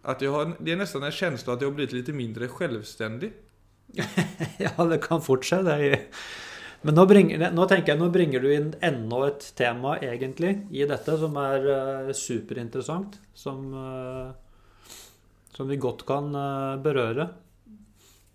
at 0.04 0.20
jeg 0.20 0.28
har, 0.34 0.50
Det 0.60 0.74
er 0.74 0.76
nesten 0.76 1.02
en 1.02 1.14
känsla 1.14 1.54
at 1.54 1.62
jeg 1.62 1.70
har 1.70 1.76
blitt 1.78 1.94
litt 1.96 2.10
mindre 2.14 2.50
selvstendig. 2.52 3.32
Ja, 4.64 4.74
det 4.84 5.00
kan 5.02 5.22
fort 5.24 5.46
skje. 5.48 5.62
Men 6.84 6.98
nå, 6.98 7.06
bringer, 7.08 7.40
nå 7.56 7.64
tenker 7.64 7.94
jeg, 7.94 8.00
nå 8.02 8.10
bringer 8.12 8.44
du 8.44 8.50
inn 8.52 8.74
enda 8.84 9.22
et 9.30 9.46
tema 9.56 9.96
egentlig 10.04 10.58
i 10.68 10.84
dette 10.84 11.16
som 11.16 11.36
er 11.40 11.64
uh, 11.64 12.12
superinteressant. 12.12 13.16
Som, 13.32 13.72
som 15.56 15.70
vi 15.72 15.80
godt 15.80 16.04
kan 16.06 16.28
berøre. 16.84 17.30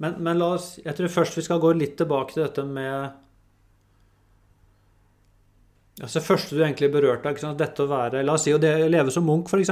Men, 0.01 0.17
men 0.23 0.39
la 0.39 0.55
oss 0.55 0.79
Jeg 0.81 0.95
tror 0.97 1.11
først 1.13 1.37
vi 1.37 1.45
skal 1.45 1.61
gå 1.61 1.71
litt 1.77 1.97
tilbake 1.99 2.33
til 2.33 2.47
dette 2.47 2.65
med 2.65 3.28
Altså 5.99 6.19
Det 6.19 6.27
første 6.27 6.55
du 6.55 6.63
egentlig 6.63 6.91
berørte, 6.93 7.31
ikke 7.33 7.43
sant? 7.43 7.59
dette 7.59 7.83
å 7.83 7.91
være 7.91 8.23
La 8.23 8.37
oss 8.37 8.45
si 8.47 8.55
å 8.55 8.59
leve 8.59 9.11
som 9.11 9.25
munk, 9.27 9.51
f.eks. 9.51 9.71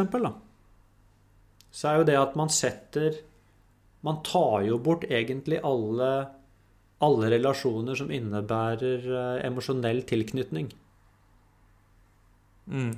Så 1.72 1.90
er 1.90 2.00
jo 2.00 2.08
det 2.08 2.18
at 2.20 2.36
man 2.40 2.52
setter 2.52 3.22
Man 4.04 4.20
tar 4.28 4.66
jo 4.68 4.80
bort 4.84 5.08
egentlig 5.08 5.62
alle, 5.66 6.12
alle 7.04 7.32
relasjoner 7.34 7.98
som 7.98 8.12
innebærer 8.14 9.08
eh, 9.10 9.46
emosjonell 9.48 10.04
tilknytning. 10.08 10.70
Mm. 12.68 12.94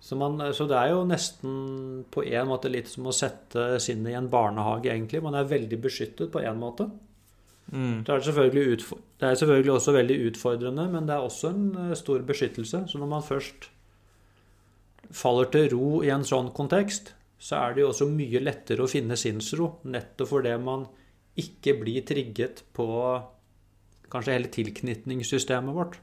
Så, 0.00 0.16
man, 0.16 0.38
så 0.54 0.68
det 0.70 0.78
er 0.78 0.92
jo 0.94 1.02
nesten 1.08 2.04
på 2.14 2.22
en 2.24 2.48
måte 2.48 2.70
litt 2.70 2.88
som 2.88 3.10
å 3.10 3.14
sette 3.16 3.80
sinnet 3.82 4.14
i 4.14 4.16
en 4.16 4.30
barnehage, 4.30 4.92
egentlig. 4.92 5.20
Man 5.24 5.36
er 5.36 5.50
veldig 5.50 5.80
beskyttet 5.82 6.30
på 6.32 6.40
en 6.46 6.62
måte. 6.62 6.86
Mm. 7.72 8.04
Det 8.04 8.14
er, 8.14 8.22
det 9.20 9.28
er 9.28 9.34
selvfølgelig 9.36 9.72
også 9.72 9.92
veldig 9.92 10.18
utfordrende, 10.30 10.86
men 10.88 11.08
det 11.08 11.14
er 11.14 11.24
også 11.24 11.50
en 11.52 11.66
eh, 11.88 11.96
stor 11.96 12.24
beskyttelse. 12.24 12.84
Så 12.88 13.00
når 13.00 13.10
man 13.10 13.26
først 13.26 13.70
faller 15.10 15.50
til 15.52 15.70
ro 15.74 16.00
i 16.04 16.12
en 16.12 16.24
sånn 16.24 16.52
kontekst, 16.56 17.14
så 17.38 17.60
er 17.60 17.74
det 17.74 17.84
jo 17.84 17.92
også 17.92 18.08
mye 18.10 18.40
lettere 18.42 18.82
å 18.82 18.90
finne 18.90 19.16
sinnsro, 19.20 19.78
nettopp 19.86 20.32
fordi 20.32 20.56
man 20.60 20.88
ikke 21.38 21.76
blir 21.78 22.02
trigget 22.06 22.64
på 22.74 22.88
kanskje 24.10 24.34
hele 24.34 24.50
tilknytningssystemet 24.52 25.76
vårt. 25.76 26.00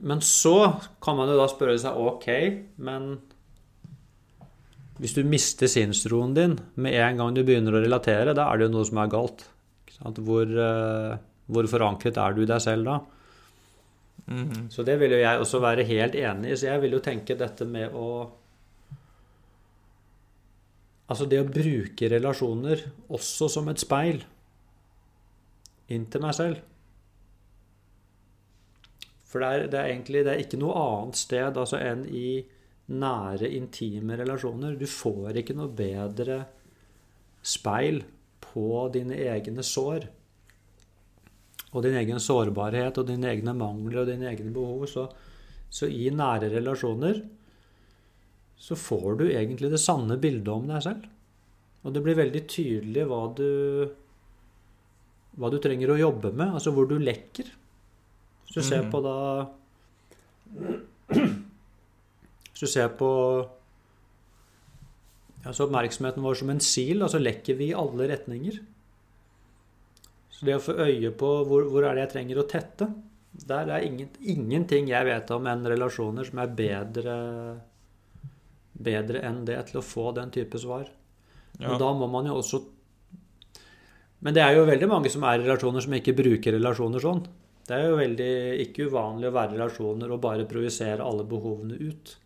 Men 0.00 0.20
så 0.20 0.54
kan 1.02 1.16
man 1.16 1.30
jo 1.32 1.38
da 1.40 1.48
spørre 1.48 1.78
seg 1.80 1.96
ok, 1.96 2.28
men 2.84 3.14
hvis 5.00 5.14
du 5.16 5.22
mister 5.24 5.70
sinnsroen 5.70 6.34
din 6.36 6.58
med 6.74 6.96
en 7.00 7.22
gang 7.22 7.34
du 7.34 7.42
begynner 7.46 7.78
å 7.78 7.82
relatere, 7.84 8.34
da 8.36 8.48
er 8.50 8.60
det 8.60 8.68
jo 8.68 8.74
noe 8.76 8.88
som 8.88 9.00
er 9.02 9.12
galt. 9.12 9.46
Hvor, 10.02 10.42
eh, 10.44 11.16
hvor 11.46 11.68
forankret 11.70 12.18
er 12.18 12.34
du 12.34 12.42
i 12.42 12.50
deg 12.50 12.60
selv 12.64 12.88
da? 12.90 13.00
Mhm. 14.26 14.68
Så 14.70 14.84
det 14.84 14.98
vil 15.00 15.14
jo 15.14 15.22
jeg 15.22 15.40
også 15.40 15.60
være 15.62 15.86
helt 15.86 16.14
enig 16.14 16.52
i. 16.52 16.56
Så 16.56 16.68
jeg 16.68 16.80
vil 16.82 16.92
jo 16.92 17.00
tenke 17.00 17.38
dette 17.38 17.64
med 17.64 17.92
å 17.92 18.30
Altså 21.12 21.26
det 21.28 21.42
å 21.42 21.44
bruke 21.44 22.08
relasjoner 22.08 22.86
også 23.12 23.50
som 23.50 23.66
et 23.68 23.82
speil 23.82 24.22
inn 25.92 26.06
til 26.08 26.22
meg 26.24 26.32
selv. 26.32 26.62
For 29.28 29.42
det 29.42 29.48
er, 29.48 29.66
det 29.72 29.78
er 29.80 29.90
egentlig 29.90 30.22
det 30.24 30.32
er 30.32 30.40
ikke 30.40 30.60
noe 30.62 30.78
annet 30.78 31.18
sted 31.20 31.58
altså, 31.58 31.76
enn 31.76 32.06
i 32.08 32.46
nære, 32.88 33.48
intime 33.56 34.16
relasjoner. 34.18 34.74
Du 34.76 34.86
får 34.86 35.36
ikke 35.40 35.54
noe 35.56 35.68
bedre 35.68 36.40
speil 37.42 38.02
på 38.42 38.88
dine 38.94 39.16
egne 39.30 39.62
sår 39.64 40.08
og 41.72 41.82
din 41.86 41.94
egen 41.96 42.20
sårbarhet 42.20 42.98
og 43.00 43.06
dine 43.08 43.30
egne 43.30 43.54
mangler 43.56 44.02
og 44.02 44.10
dine 44.10 44.28
egne 44.28 44.50
behov. 44.52 44.84
Så, 44.90 45.06
så 45.72 45.86
i 45.88 46.10
nære 46.12 46.50
relasjoner 46.52 47.22
så 48.62 48.76
får 48.78 49.16
du 49.18 49.24
egentlig 49.30 49.70
det 49.72 49.80
sanne 49.80 50.18
bildet 50.20 50.52
om 50.52 50.68
deg 50.68 50.82
selv. 50.84 51.06
Og 51.82 51.94
det 51.94 52.02
blir 52.04 52.18
veldig 52.18 52.42
tydelig 52.46 53.06
hva 53.08 53.22
du 53.34 53.48
hva 55.40 55.48
du 55.48 55.56
trenger 55.64 55.94
å 55.94 55.96
jobbe 55.96 56.28
med, 56.36 56.52
altså 56.52 56.74
hvor 56.76 56.84
du 56.90 56.98
lekker. 57.00 57.46
Hvis 58.44 58.54
du 58.58 58.60
ser 58.60 58.82
Mhm. 58.84 58.90
på 58.92 59.00
da 59.00 59.46
Hvis 62.62 62.70
du 62.70 62.78
ser 62.78 62.92
på 62.94 63.06
altså 65.42 65.64
oppmerksomheten 65.64 66.22
vår 66.22 66.36
som 66.38 66.52
en 66.52 66.60
sil, 66.62 67.00
altså 67.02 67.18
lekker 67.18 67.56
vi 67.58 67.72
i 67.72 67.74
alle 67.74 68.06
retninger. 68.06 68.60
Så 70.30 70.46
det 70.46 70.54
å 70.54 70.62
få 70.62 70.76
øye 70.78 71.10
på 71.18 71.30
hvor, 71.48 71.66
hvor 71.66 71.88
er 71.88 71.98
det 71.98 72.04
jeg 72.04 72.12
trenger 72.12 72.38
å 72.38 72.46
tette 72.46 72.86
Der 73.48 73.66
er 73.66 73.82
ingen, 73.82 74.12
ingenting 74.20 74.92
jeg 74.92 75.08
vet 75.08 75.34
om 75.34 75.50
enn 75.50 75.66
relasjoner 75.74 76.30
som 76.30 76.38
er 76.38 76.54
bedre 76.62 77.16
bedre 78.78 79.26
enn 79.26 79.42
det 79.50 79.58
til 79.72 79.82
å 79.82 79.84
få 79.90 80.12
den 80.14 80.30
type 80.30 80.62
svar. 80.62 80.86
Ja. 81.58 81.74
Og 81.74 81.82
da 81.82 81.90
må 81.98 82.06
man 82.14 82.30
jo 82.30 82.38
også 82.38 82.62
Men 84.22 84.38
det 84.38 84.46
er 84.46 84.54
jo 84.54 84.70
veldig 84.70 84.86
mange 84.86 85.10
som 85.10 85.26
er 85.26 85.40
i 85.40 85.46
relasjoner 85.48 85.82
som 85.82 85.98
ikke 85.98 86.14
bruker 86.14 86.54
relasjoner 86.54 87.02
sånn. 87.02 87.26
Det 87.66 87.74
er 87.74 87.88
jo 87.90 87.98
veldig 87.98 88.32
ikke 88.68 88.86
uvanlig 88.86 89.32
å 89.32 89.34
være 89.34 89.56
i 89.56 89.58
relasjoner 89.58 90.14
og 90.14 90.22
bare 90.22 90.46
projisere 90.46 91.02
alle 91.02 91.26
behovene 91.26 91.74
ut. 91.90 92.18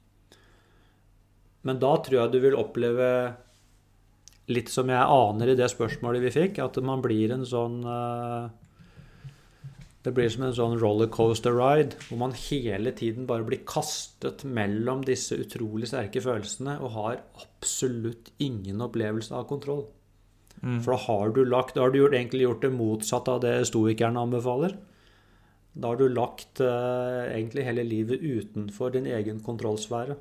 Men 1.67 1.83
da 1.83 1.97
tror 1.99 2.21
jeg 2.21 2.35
du 2.35 2.39
vil 2.45 2.59
oppleve 2.59 3.09
litt 4.53 4.71
som 4.71 4.91
jeg 4.93 5.03
aner 5.03 5.51
i 5.51 5.59
det 5.59 5.67
spørsmålet 5.73 6.23
vi 6.29 6.35
fikk, 6.35 6.61
at 6.63 6.79
man 6.87 7.03
blir 7.05 7.35
en 7.35 7.45
sånn 7.49 7.81
eh, 7.91 8.47
Det 10.07 10.13
blir 10.15 10.31
som 10.31 10.45
en 10.47 10.55
sånn 10.55 10.77
rollercoaster 10.79 11.57
ride, 11.57 11.99
hvor 12.07 12.21
man 12.21 12.37
hele 12.39 12.93
tiden 12.95 13.27
bare 13.27 13.47
blir 13.49 13.65
kastet 13.67 14.45
mellom 14.47 15.03
disse 15.07 15.35
utrolig 15.43 15.91
sterke 15.91 16.23
følelsene 16.23 16.77
og 16.79 16.93
har 16.95 17.17
absolutt 17.43 18.31
ingen 18.39 18.85
opplevelse 18.87 19.35
av 19.35 19.49
kontroll. 19.51 19.83
Mm. 20.63 20.79
For 20.85 20.95
da 20.95 21.01
har 21.09 21.35
du 21.35 21.43
lagt 21.45 21.75
Da 21.75 21.83
har 21.83 21.91
du 21.93 21.99
gjort, 21.99 22.15
egentlig 22.15 22.47
gjort 22.47 22.63
det 22.63 22.71
motsatte 22.73 23.35
av 23.35 23.43
det 23.43 23.57
stoikerne 23.69 24.23
anbefaler. 24.23 24.79
Da 25.77 25.91
har 25.91 25.99
du 26.01 26.07
lagt 26.09 26.63
eh, 26.65 27.35
egentlig 27.35 27.67
hele 27.67 27.85
livet 27.85 28.23
utenfor 28.23 28.95
din 28.95 29.11
egen 29.11 29.43
kontrollsfære. 29.45 30.17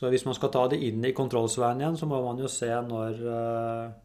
Så 0.00 0.08
hvis 0.08 0.24
man 0.24 0.32
skal 0.32 0.48
ta 0.54 0.62
det 0.72 0.78
inn 0.80 1.02
i 1.04 1.12
kontrollsfæren 1.12 1.82
igjen, 1.82 1.96
så 2.00 2.06
må 2.08 2.22
man 2.24 2.38
jo 2.40 2.48
se 2.48 2.70
når 2.86 3.26
eh, 3.36 3.98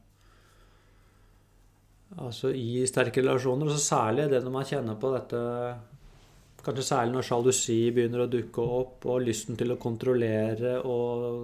Altså 2.16 2.52
i 2.56 2.84
sterke 2.88 3.20
relasjoner, 3.24 3.68
og 3.68 3.76
så 3.76 3.82
særlig 3.82 4.30
det 4.32 4.40
når 4.44 4.54
man 4.54 4.68
kjenner 4.68 4.98
på 5.00 5.10
dette 5.16 5.40
Kanskje 6.66 6.86
særlig 6.88 7.14
når 7.16 7.26
sjalusi 7.28 7.78
begynner 7.94 8.24
å 8.24 8.32
dukke 8.32 8.64
opp, 8.80 9.06
og 9.06 9.22
lysten 9.22 9.58
til 9.60 9.74
å 9.74 9.80
kontrollere 9.82 10.80
og, 10.82 11.44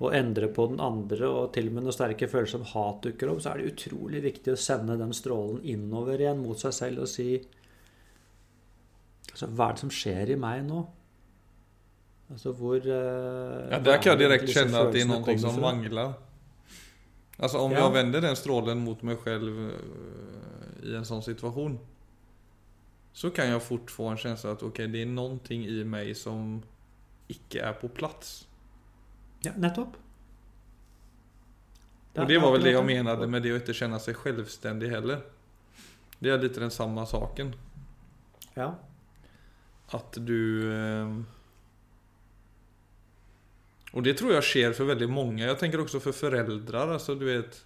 og 0.00 0.14
endre 0.16 0.48
på 0.54 0.64
den 0.70 0.80
andre, 0.80 1.28
og 1.28 1.50
til 1.52 1.68
og 1.68 1.76
med 1.76 1.84
når 1.84 1.96
sterke 1.98 2.30
følelser 2.32 2.62
som 2.62 2.70
hat 2.70 3.02
dukker 3.04 3.28
opp, 3.28 3.42
så 3.44 3.52
er 3.52 3.60
det 3.60 3.74
utrolig 3.74 4.22
viktig 4.24 4.54
å 4.54 4.62
sende 4.62 4.96
den 4.96 5.12
strålen 5.16 5.60
innover 5.68 6.24
igjen 6.24 6.40
mot 6.40 6.58
seg 6.64 6.74
selv 6.80 7.04
og 7.04 7.12
si 7.12 7.30
Altså, 9.28 9.50
hva 9.54 9.68
er 9.68 9.76
det 9.76 9.82
som 9.84 9.92
skjer 9.92 10.32
i 10.32 10.40
meg 10.40 10.64
nå? 10.66 10.80
Altså 12.30 12.52
hvor 12.52 12.76
eh, 12.76 13.70
Ja, 13.72 13.78
der 13.80 14.00
kan 14.02 14.12
jeg 14.12 14.18
direkte 14.24 14.52
kjenne 14.52 14.82
at 14.84 14.92
det 14.92 15.02
er 15.02 15.08
noe 15.08 15.36
som 15.40 15.60
mangler. 15.62 16.14
Altså 17.38 17.58
om 17.62 17.72
Ja. 17.72 17.84
jeg 17.86 17.94
vender 17.94 18.20
den 18.20 18.36
strålen 18.36 18.82
mot 18.84 19.02
meg 19.06 19.18
selv 19.24 19.48
øh, 19.48 20.82
i 20.82 20.94
en 20.98 21.04
sånn 21.06 21.22
situasjon, 21.22 21.78
så 23.12 23.30
kan 23.34 23.48
jeg 23.50 23.62
fort 23.62 23.90
få 23.90 24.10
en 24.10 24.18
følelse 24.18 24.50
at 24.50 24.62
ok, 24.62 24.76
det 24.92 25.02
er 25.02 25.06
noe 25.10 25.38
i 25.50 25.84
meg 25.84 26.12
som 26.16 26.60
ikke 27.30 27.62
er 27.62 27.72
på 27.78 27.88
plass. 27.88 28.44
Ja, 29.44 29.52
nettopp. 29.56 29.96
Og 32.18 32.26
det 32.28 32.40
var 32.42 32.50
vel 32.52 32.64
det 32.66 32.72
jeg 32.74 32.84
mente 32.84 33.26
med 33.30 33.42
det 33.42 33.52
å 33.54 33.58
ikke 33.60 33.74
kjenne 33.76 33.98
seg 34.02 34.16
selvstendig 34.18 34.90
heller. 34.90 35.20
Det 36.18 36.32
er 36.32 36.40
litt 36.42 36.56
den 36.58 36.70
samme 36.74 37.04
saken. 37.06 37.52
Ja. 38.56 38.72
At 39.94 40.18
du 40.18 40.72
eh, 40.72 41.12
Och 43.92 44.02
det 44.02 44.18
tror 44.18 44.34
jeg 44.36 44.44
skjer 44.44 44.76
for 44.76 44.90
veldig 44.90 45.08
mange. 45.10 45.46
Jeg 45.46 45.58
tenker 45.60 45.80
også 45.80 46.00
for 46.02 46.16
foreldre. 46.16 46.84
Alltså, 46.92 47.14
du 47.16 47.24
vet, 47.28 47.56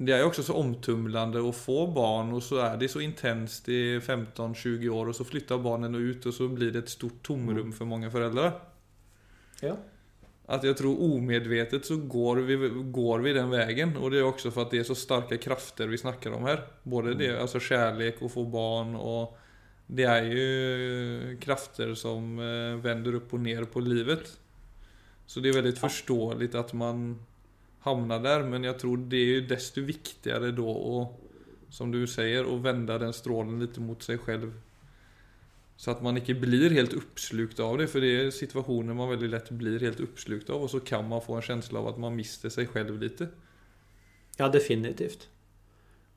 det 0.00 0.14
er 0.16 0.22
jo 0.22 0.30
også 0.30 0.46
så 0.46 0.56
omtumlende 0.56 1.42
å 1.44 1.52
få 1.52 1.82
barn, 1.92 2.32
og 2.32 2.40
så 2.44 2.62
er 2.64 2.78
det 2.80 2.88
så 2.88 3.02
intenst 3.04 3.68
i 3.68 3.98
15-20 3.98 4.88
år, 4.88 5.10
og 5.10 5.16
så 5.16 5.26
flytter 5.28 5.60
barnen 5.60 5.98
ut, 5.98 6.24
og 6.24 6.32
så 6.32 6.48
blir 6.48 6.72
det 6.72 6.86
et 6.86 6.94
stort 6.94 7.20
tomrum 7.26 7.74
for 7.76 7.90
mange 7.90 8.12
foreldre. 8.12 8.52
ja. 9.62 9.76
At 10.50 10.64
jeg 10.66 10.74
tror 10.80 10.98
omedvetet 11.06 11.86
så 11.86 11.94
går 12.10 12.40
vi, 12.42 12.56
går 12.90 13.20
vi 13.22 13.32
den 13.36 13.52
veien, 13.52 13.92
og 13.94 14.10
det 14.10 14.18
er 14.18 14.26
også 14.26 14.50
for 14.50 14.64
at 14.64 14.72
det 14.74 14.80
er 14.80 14.88
så 14.88 14.96
starka 14.98 15.36
krafter 15.38 15.86
vi 15.86 16.00
snakker 16.00 16.34
om 16.34 16.48
her. 16.48 16.64
Både 16.82 17.12
det, 17.14 17.28
altså 17.38 17.60
kärlek 17.62 18.18
å 18.18 18.30
få 18.32 18.42
barn 18.50 18.96
och 18.96 19.36
det 19.92 20.02
är 20.02 20.22
ju 20.22 21.36
krafter 21.40 21.94
som 21.94 22.38
eh, 22.38 22.82
vänder 22.82 23.14
upp 23.14 23.34
och 23.34 23.40
ner 23.40 23.64
på 23.64 23.80
livet. 23.80 24.40
Så 25.26 25.40
det 25.40 25.48
är 25.48 25.52
väldigt 25.52 25.78
förståeligt 25.78 26.54
att 26.54 26.72
man 26.72 27.26
hamnar 27.80 28.20
där. 28.20 28.42
Men 28.42 28.64
jag 28.64 28.78
tror 28.78 28.96
det 28.96 29.16
är 29.16 29.24
ju 29.24 29.46
desto 29.46 29.80
viktigare 29.80 30.50
då 30.50 31.00
att, 31.00 31.74
som 31.74 31.90
du 31.90 32.06
säger, 32.06 32.54
att 32.54 32.60
vända 32.60 32.98
den 32.98 33.12
strålen 33.12 33.60
lite 33.60 33.80
mot 33.80 34.02
sig 34.02 34.18
själv. 34.18 34.60
Så 35.76 35.90
att 35.90 36.02
man 36.02 36.16
inte 36.16 36.34
blir 36.34 36.70
helt 36.70 36.92
uppslukt 36.92 37.60
av 37.60 37.78
det. 37.78 37.86
För 37.86 38.00
det 38.00 38.26
är 38.26 38.30
situationer 38.30 38.94
man 38.94 39.08
väldigt 39.08 39.30
lätt 39.30 39.50
blir 39.50 39.80
helt 39.80 40.00
uppslukt 40.00 40.50
av. 40.50 40.62
Och 40.62 40.70
så 40.70 40.80
kan 40.80 41.08
man 41.08 41.22
få 41.22 41.34
en 41.34 41.42
känsla 41.42 41.80
av 41.80 41.88
att 41.88 41.98
man 41.98 42.16
mister 42.16 42.48
sig 42.48 42.66
själv 42.66 43.00
lite. 43.00 43.28
Ja, 44.36 44.48
definitivt. 44.48 45.28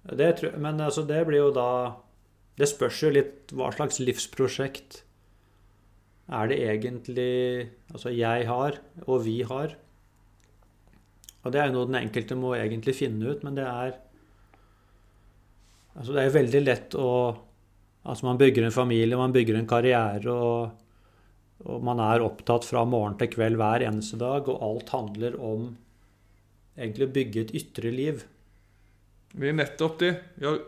Det 0.02 0.34
tror, 0.34 0.52
men 0.58 0.82
altså, 0.82 1.02
det 1.02 1.26
blir 1.26 1.38
jo 1.38 1.52
da 1.52 2.04
Det 2.60 2.70
spørs 2.70 3.00
jo 3.02 3.10
litt 3.14 3.54
hva 3.56 3.72
slags 3.74 4.00
livsprosjekt 4.04 5.02
er 6.34 6.50
det 6.50 6.60
egentlig 6.64 7.70
Altså 7.92 8.14
jeg 8.14 8.48
har, 8.48 8.80
og 9.06 9.24
vi 9.26 9.42
har. 9.48 9.76
Og 11.44 11.52
det 11.52 11.60
er 11.60 11.68
jo 11.68 11.76
noe 11.76 11.90
den 11.90 12.00
enkelte 12.00 12.38
må 12.40 12.54
egentlig 12.56 12.96
finne 12.96 13.34
ut, 13.34 13.44
men 13.44 13.58
det 13.58 13.66
er 13.68 13.98
Altså 15.94 16.14
det 16.14 16.22
er 16.22 16.30
jo 16.30 16.38
veldig 16.40 16.62
lett 16.64 16.96
å 16.98 17.10
Altså 18.04 18.28
man 18.28 18.40
bygger 18.40 18.66
en 18.68 18.76
familie, 18.76 19.16
man 19.16 19.32
bygger 19.32 19.56
en 19.56 19.68
karriere, 19.68 20.28
og, 20.28 20.74
og 21.64 21.84
man 21.88 22.02
er 22.04 22.26
opptatt 22.26 22.66
fra 22.68 22.82
morgen 22.84 23.16
til 23.16 23.30
kveld 23.32 23.56
hver 23.56 23.86
eneste 23.88 24.20
dag, 24.20 24.50
og 24.52 24.66
alt 24.68 24.92
handler 24.92 25.38
om 25.40 25.70
egentlig 26.76 27.08
å 27.08 27.14
bygge 27.16 27.46
et 27.46 27.54
ytre 27.62 27.94
liv. 27.96 28.26
Vi 29.40 29.48
er 29.48 29.56
nettopp 29.56 29.96
det. 30.04 30.12
Jag, 30.44 30.68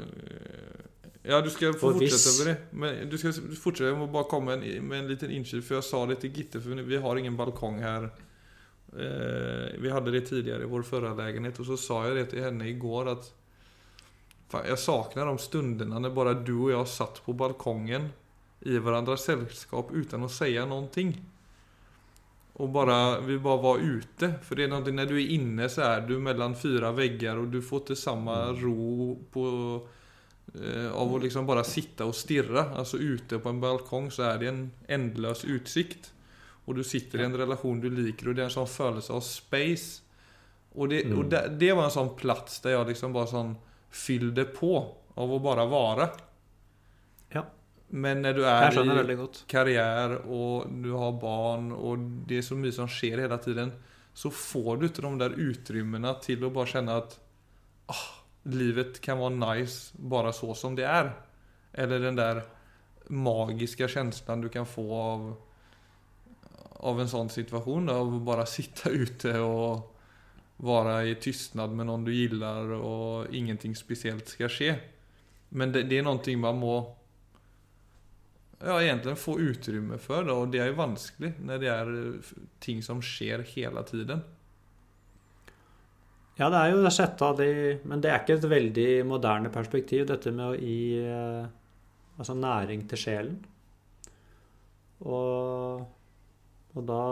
ja, 1.27 1.41
du 1.41 1.49
skal 1.49 1.73
få 1.73 1.91
fortsette 1.95 2.33
med 2.37 2.47
det. 2.51 2.57
Men 2.71 3.09
du 3.09 3.17
skal 3.17 3.33
fortsette, 3.33 3.89
jeg 3.89 3.97
må 3.97 4.07
bare 4.13 4.29
komme 4.29 4.55
med 4.55 4.67
en, 4.67 4.85
med 4.87 5.03
en 5.03 5.09
liten 5.09 5.33
inkyl. 5.33 5.63
for 5.65 5.79
jeg 5.79 5.87
sa 5.87 6.05
det 6.09 6.19
til 6.21 6.33
Gitte, 6.35 6.61
for 6.61 6.85
vi 6.89 7.01
har 7.01 7.21
ingen 7.21 7.37
balkong 7.39 7.81
her. 7.81 8.09
Eh, 8.95 9.79
vi 9.81 9.91
hadde 9.91 10.11
det 10.11 10.27
tidligere 10.29 10.63
i 10.63 10.69
vår 10.71 10.85
forrige 10.87 11.17
leilighet, 11.17 11.59
og 11.59 11.65
så 11.71 11.77
sa 11.77 12.03
jeg 12.07 12.15
det 12.19 12.29
til 12.31 12.45
henne 12.45 12.69
i 12.69 12.77
går. 12.79 13.15
fan, 14.47 14.65
jeg 14.69 14.77
savner 14.79 15.25
de 15.25 15.37
stundene 15.41 15.99
når 15.99 16.13
bare 16.15 16.33
du 16.33 16.55
og 16.67 16.71
jeg 16.71 16.87
satt 16.87 17.21
på 17.25 17.33
balkongen 17.33 18.11
i 18.65 18.77
varandras 18.77 19.25
selskap 19.25 19.91
uten 19.91 20.23
å 20.23 20.29
si 20.29 20.53
noe. 20.65 21.13
Og 22.55 22.69
bare, 22.71 23.19
vi 23.21 23.35
bare 23.37 23.61
var 23.61 23.83
ute. 23.83 24.29
For 24.43 24.55
det 24.55 24.63
er 24.63 24.71
noe, 24.71 24.91
når 24.91 25.09
du 25.09 25.17
er 25.17 25.33
inne 25.35 25.67
så 25.67 25.81
er 25.89 26.05
du 26.07 26.15
mellom 26.23 26.55
fyra 26.55 26.93
vegger, 26.95 27.41
og 27.41 27.51
du 27.51 27.59
får 27.61 27.81
inte 27.81 27.95
samme 27.99 28.37
ro 28.61 29.15
på, 29.31 29.45
av 30.95 31.13
å 31.13 31.19
liksom 31.19 31.47
bare 31.47 31.63
sitte 31.67 32.05
og 32.07 32.15
stirre. 32.15 32.69
Altså 32.77 32.97
ute 33.01 33.39
på 33.39 33.49
en 33.51 33.61
balkong 33.63 34.11
så 34.13 34.29
er 34.31 34.41
det 34.41 34.51
en 34.51 34.61
endeløs 34.87 35.43
utsikt. 35.45 36.11
Og 36.65 36.79
du 36.79 36.83
sitter 36.83 37.21
i 37.21 37.25
en 37.27 37.37
relasjon 37.37 37.81
du 37.81 37.89
liker 37.93 38.29
og 38.31 38.37
det 38.37 38.45
er 38.45 38.49
en 38.49 38.55
sånn 38.55 38.71
følelse 38.71 39.13
av 39.13 39.21
space. 39.25 40.01
Og 40.75 40.89
det, 40.89 41.05
Mm. 41.05 41.17
og 41.19 41.29
det, 41.29 41.41
det 41.59 41.73
var 41.75 41.85
en 41.85 41.91
sånn 41.97 42.15
plass 42.17 42.59
der 42.63 42.71
jeg 42.77 42.87
liksom 42.93 43.13
bare 43.13 43.31
sånn 43.31 43.55
fyllde 43.91 44.45
på 44.45 44.71
av 45.15 45.31
å 45.31 45.39
bare 45.39 45.67
være. 45.71 46.07
Ja. 47.35 47.45
Men 47.91 48.21
når 48.23 48.33
du 48.35 48.43
er 48.43 49.11
i 49.13 49.27
karriere, 49.47 50.17
og 50.27 50.67
du 50.83 50.91
har 50.97 51.11
barn 51.21 51.71
og 51.71 52.25
det 52.27 52.37
er 52.41 52.41
så 52.41 52.57
mye 52.59 52.73
som 52.75 52.87
skjer 52.87 53.21
hele 53.23 53.37
tiden. 53.37 53.71
Så 54.15 54.31
får 54.31 54.79
du 54.79 54.87
ikke 54.87 55.03
de 55.03 55.17
der 55.19 55.35
utrymmene 55.37 56.15
til 56.23 56.43
å 56.43 56.51
bare 56.55 56.71
kjenne 56.71 56.95
at 56.97 57.17
ah, 57.91 58.05
livet 58.45 59.01
kan 59.01 59.17
vara 59.17 59.53
nice 59.53 59.93
bara 59.97 60.33
så 60.33 60.53
som 60.53 60.75
det 60.75 60.85
är. 60.85 61.11
Eller 61.71 61.99
den 61.99 62.15
där 62.15 62.43
magiska 63.07 63.87
känslan 63.87 64.41
du 64.41 64.49
kan 64.49 64.65
få 64.65 64.93
av, 64.95 65.35
av 66.69 67.01
en 67.01 67.09
sån 67.09 67.29
situation. 67.29 67.89
Av 67.89 68.15
att 68.15 68.21
bara 68.21 68.45
sitta 68.45 68.89
ute 68.89 69.39
och 69.39 69.95
vara 70.57 71.03
i 71.03 71.15
tystnad 71.15 71.71
med 71.71 71.85
någon 71.85 72.05
du 72.05 72.13
gillar 72.13 72.69
och 72.69 73.33
ingenting 73.33 73.75
speciellt 73.75 74.27
ska 74.27 74.49
ske. 74.49 74.75
Men 75.49 75.71
det, 75.71 75.83
det 75.83 75.97
är 75.97 76.03
någonting 76.03 76.39
man 76.39 76.57
må 76.57 76.95
ja, 78.59 78.81
egentligen 78.83 79.17
få 79.17 79.39
utrymme 79.39 79.97
for. 79.97 80.29
Og 80.29 80.51
det 80.51 80.61
er 80.61 80.71
jo 80.71 80.79
vanskelig 80.79 81.33
når 81.39 81.61
det 81.61 81.71
er 81.71 81.93
eh, 81.99 82.33
ting 82.59 82.83
som 82.83 83.01
skjer 83.03 83.45
hele 83.55 83.83
tiden. 83.83 84.23
Ja, 86.35 86.49
det 86.51 86.59
er 86.59 86.73
jo 86.73 86.81
det 86.83 86.91
sjette 86.91 87.23
av 87.23 87.37
de 87.39 87.49
Men 87.87 88.01
det 88.03 88.09
er 88.11 88.19
ikke 88.19 88.35
et 88.35 88.49
veldig 88.51 88.89
moderne 89.07 89.51
perspektiv, 89.51 90.03
dette 90.09 90.33
med 90.35 90.45
å 90.49 90.57
gi 90.59 90.97
eh, 90.99 91.45
altså 92.19 92.35
næring 92.35 92.83
til 92.89 92.99
sjelen. 92.99 93.37
Og, 95.05 95.85
og 96.75 96.89
da 96.89 97.03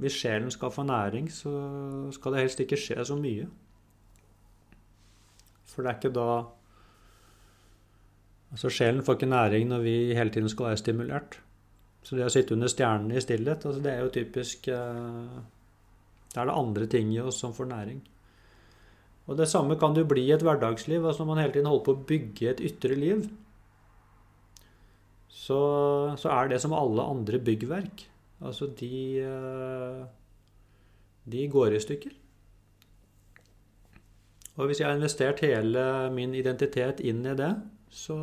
Hvis 0.00 0.16
sjelen 0.22 0.50
skal 0.50 0.72
få 0.74 0.82
næring, 0.82 1.28
så 1.30 1.52
skal 2.12 2.34
det 2.34 2.40
helst 2.40 2.60
ikke 2.64 2.80
skje 2.80 3.04
så 3.06 3.16
mye. 3.16 3.46
For 5.70 5.82
det 5.82 5.90
er 5.90 5.98
ikke 6.00 6.16
da 6.16 6.28
Altså, 8.54 8.70
sjelen 8.70 9.02
får 9.02 9.16
ikke 9.16 9.26
næring 9.26 9.68
når 9.68 9.80
vi 9.82 10.14
hele 10.14 10.30
tiden 10.30 10.48
skal 10.48 10.68
være 10.68 10.78
stimulert. 10.78 11.40
Så 12.06 12.14
det 12.14 12.26
å 12.28 12.30
sitte 12.30 12.54
under 12.54 12.70
stjernene 12.70 13.16
i 13.18 13.22
stillhet, 13.24 13.64
altså 13.66 13.82
det 13.82 13.90
er 13.90 14.04
jo 14.04 14.12
typisk 14.14 14.68
eh, 14.70 15.38
Da 16.34 16.42
er 16.42 16.50
det 16.50 16.54
andre 16.54 16.86
ting 16.86 17.10
i 17.14 17.18
oss 17.20 17.40
som 17.42 17.54
får 17.54 17.66
næring. 17.70 18.02
Og 19.24 19.38
det 19.38 19.46
samme 19.48 19.76
kan 19.80 19.94
det 19.94 20.04
jo 20.04 20.10
bli 20.10 20.26
i 20.26 20.34
et 20.34 20.42
hverdagsliv. 20.44 21.04
altså 21.04 21.24
Når 21.24 21.30
man 21.30 21.40
hele 21.42 21.54
tiden 21.54 21.70
holder 21.70 21.84
på 21.86 21.94
å 21.94 22.06
bygge 22.10 22.50
et 22.50 22.60
ytre 22.68 22.96
liv, 22.98 23.22
så, 25.28 25.60
så 26.20 26.32
er 26.32 26.50
det 26.52 26.60
som 26.62 26.76
alle 26.76 27.04
andre 27.14 27.40
byggverk. 27.40 28.04
Altså, 28.44 28.68
de 28.80 29.20
eh, 29.24 30.04
De 31.24 31.46
går 31.48 31.72
i 31.72 31.80
stykker. 31.80 32.12
Og 34.54 34.68
hvis 34.68 34.80
jeg 34.80 34.86
har 34.86 34.98
investert 34.98 35.40
hele 35.42 36.10
min 36.14 36.34
identitet 36.36 37.00
inn 37.00 37.24
i 37.26 37.38
det, 37.38 37.54
så 37.90 38.18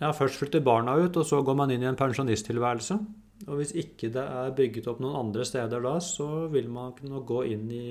Ja, 0.00 0.10
først 0.12 0.36
flytter 0.36 0.60
barna 0.60 0.92
ut, 1.00 1.16
og 1.16 1.24
så 1.24 1.38
går 1.40 1.54
man 1.56 1.70
inn 1.72 1.84
i 1.84 1.88
en 1.88 1.96
pensjonisttilværelse. 1.96 2.98
Og 3.44 3.58
hvis 3.60 3.74
ikke 3.76 4.08
det 4.14 4.22
er 4.24 4.54
bygget 4.56 4.86
opp 4.88 5.00
noen 5.04 5.18
andre 5.20 5.44
steder 5.44 5.82
da, 5.84 5.98
så 6.00 6.46
vil 6.52 6.70
man 6.72 6.94
kunne 6.96 7.20
gå 7.28 7.42
inn 7.52 7.66
i 7.70 7.86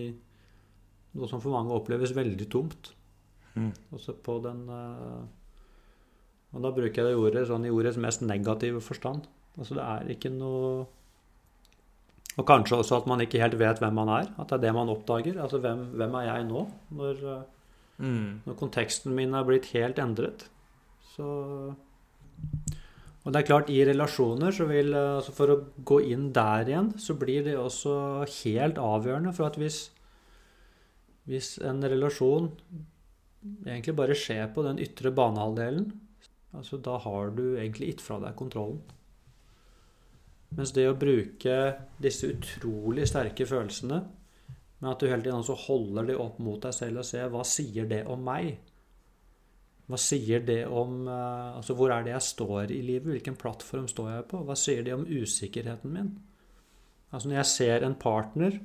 noe 1.16 1.30
som 1.30 1.40
for 1.44 1.54
mange 1.54 1.76
oppleves 1.76 2.16
veldig 2.18 2.48
tomt. 2.52 2.90
Mm. 3.56 3.70
Også 3.96 4.18
på 4.26 4.40
den 4.44 4.66
eh, 4.68 5.22
Og 6.56 6.64
da 6.66 6.72
bruker 6.76 6.98
jeg 7.04 7.14
det 7.14 7.20
ordet 7.22 7.46
sånn 7.48 7.64
i 7.68 7.72
ordets 7.72 8.00
mest 8.02 8.26
negative 8.26 8.82
forstand. 8.84 9.30
Altså 9.56 9.78
det 9.78 9.86
er 9.86 10.10
ikke 10.12 10.32
noe 10.34 10.88
Og 12.36 12.44
kanskje 12.50 12.82
også 12.82 12.98
at 12.98 13.08
man 13.08 13.24
ikke 13.24 13.40
helt 13.40 13.56
vet 13.62 13.80
hvem 13.80 13.96
man 13.96 14.12
er. 14.12 14.34
At 14.36 14.50
det 14.50 14.58
er 14.58 14.64
det 14.66 14.74
man 14.76 14.92
oppdager. 14.92 15.38
Altså 15.40 15.62
hvem, 15.64 15.86
hvem 15.96 16.18
er 16.20 16.26
jeg 16.34 16.48
nå? 16.50 16.66
Når, 16.92 17.22
eh, 17.36 17.44
Mm. 17.96 18.42
når 18.44 18.58
konteksten 18.60 19.14
min 19.16 19.32
er 19.34 19.46
blitt 19.48 19.70
helt 19.72 19.96
endret. 20.04 20.50
Så 21.16 21.24
Og 23.26 23.34
det 23.34 23.42
er 23.42 23.48
klart, 23.48 23.72
i 23.74 23.82
relasjoner 23.88 24.54
så 24.54 24.68
vil 24.70 24.94
altså 24.94 25.34
For 25.34 25.50
å 25.52 25.62
gå 25.90 26.00
inn 26.14 26.28
der 26.34 26.70
igjen, 26.70 26.92
så 27.02 27.16
blir 27.18 27.46
det 27.48 27.56
også 27.58 27.96
helt 28.44 28.82
avgjørende 28.82 29.34
for 29.34 29.50
at 29.50 29.58
hvis 29.62 29.88
Hvis 31.26 31.56
en 31.66 31.82
relasjon 31.82 32.52
egentlig 33.66 33.96
bare 33.98 34.18
skjer 34.18 34.46
på 34.54 34.62
den 34.66 34.80
ytre 34.82 35.12
banehalvdelen, 35.14 35.88
altså 36.54 36.78
da 36.82 36.96
har 37.02 37.34
du 37.34 37.44
egentlig 37.60 37.92
gitt 37.92 38.02
fra 38.02 38.18
deg 38.22 38.34
kontrollen. 38.38 38.80
Mens 40.58 40.74
det 40.74 40.86
å 40.90 40.98
bruke 40.98 41.58
disse 42.02 42.30
utrolig 42.34 43.06
sterke 43.10 43.46
følelsene 43.46 44.00
men 44.86 44.92
at 44.92 45.02
du 45.02 45.08
hele 45.10 45.24
tiden 45.24 45.40
også 45.40 45.56
holder 45.66 46.10
de 46.10 46.16
opp 46.20 46.40
mot 46.44 46.62
deg 46.62 46.76
selv 46.76 47.02
og 47.02 47.08
ser 47.08 47.30
hva 47.34 47.44
sier 47.48 47.88
det 47.90 48.04
om 48.12 48.22
meg? 48.22 48.56
Hva 49.86 49.98
sier 50.02 50.40
det 50.42 50.64
om 50.66 51.04
eh, 51.08 51.58
Altså, 51.60 51.76
hvor 51.78 51.92
er 51.94 52.04
det 52.04 52.14
jeg 52.16 52.26
står 52.26 52.72
i 52.74 52.80
livet? 52.82 53.12
Hvilken 53.14 53.36
plattform 53.38 53.86
står 53.92 54.08
jeg 54.16 54.28
på? 54.32 54.40
Hva 54.48 54.56
sier 54.58 54.82
det 54.84 54.94
om 54.96 55.06
usikkerheten 55.06 55.94
min? 55.94 56.10
Altså, 57.14 57.30
når 57.30 57.38
jeg 57.38 57.52
ser 57.52 57.86
en 57.86 57.96
partner, 58.02 58.58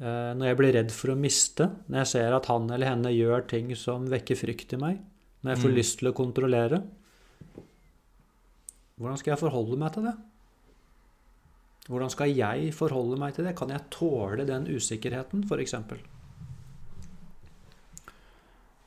eh, 0.00 0.32
når 0.36 0.50
jeg 0.50 0.58
blir 0.60 0.76
redd 0.76 0.92
for 0.92 1.14
å 1.14 1.16
miste, 1.18 1.70
når 1.88 2.02
jeg 2.04 2.12
ser 2.12 2.36
at 2.36 2.46
han 2.52 2.68
eller 2.70 2.92
henne 2.92 3.14
gjør 3.16 3.46
ting 3.48 3.72
som 3.80 4.04
vekker 4.12 4.36
frykt 4.36 4.76
i 4.76 4.80
meg, 4.82 5.00
når 5.42 5.54
jeg 5.54 5.62
får 5.64 5.72
Mm. 5.72 5.78
lyst 5.80 5.98
til 5.98 6.08
å 6.12 6.14
kontrollere 6.16 6.82
Hvordan 8.96 9.18
skal 9.18 9.32
jeg 9.32 9.40
forholde 9.40 9.76
meg 9.76 9.92
til 9.92 10.04
det? 10.06 10.14
Hvordan 11.88 12.10
skal 12.10 12.30
jeg 12.30 12.72
forholde 12.72 13.18
meg 13.18 13.34
til 13.34 13.44
det? 13.44 13.56
Kan 13.58 13.68
jeg 13.74 13.90
tåle 13.90 14.46
den 14.46 14.68
usikkerheten, 14.70 15.42
f.eks.? 15.44 15.74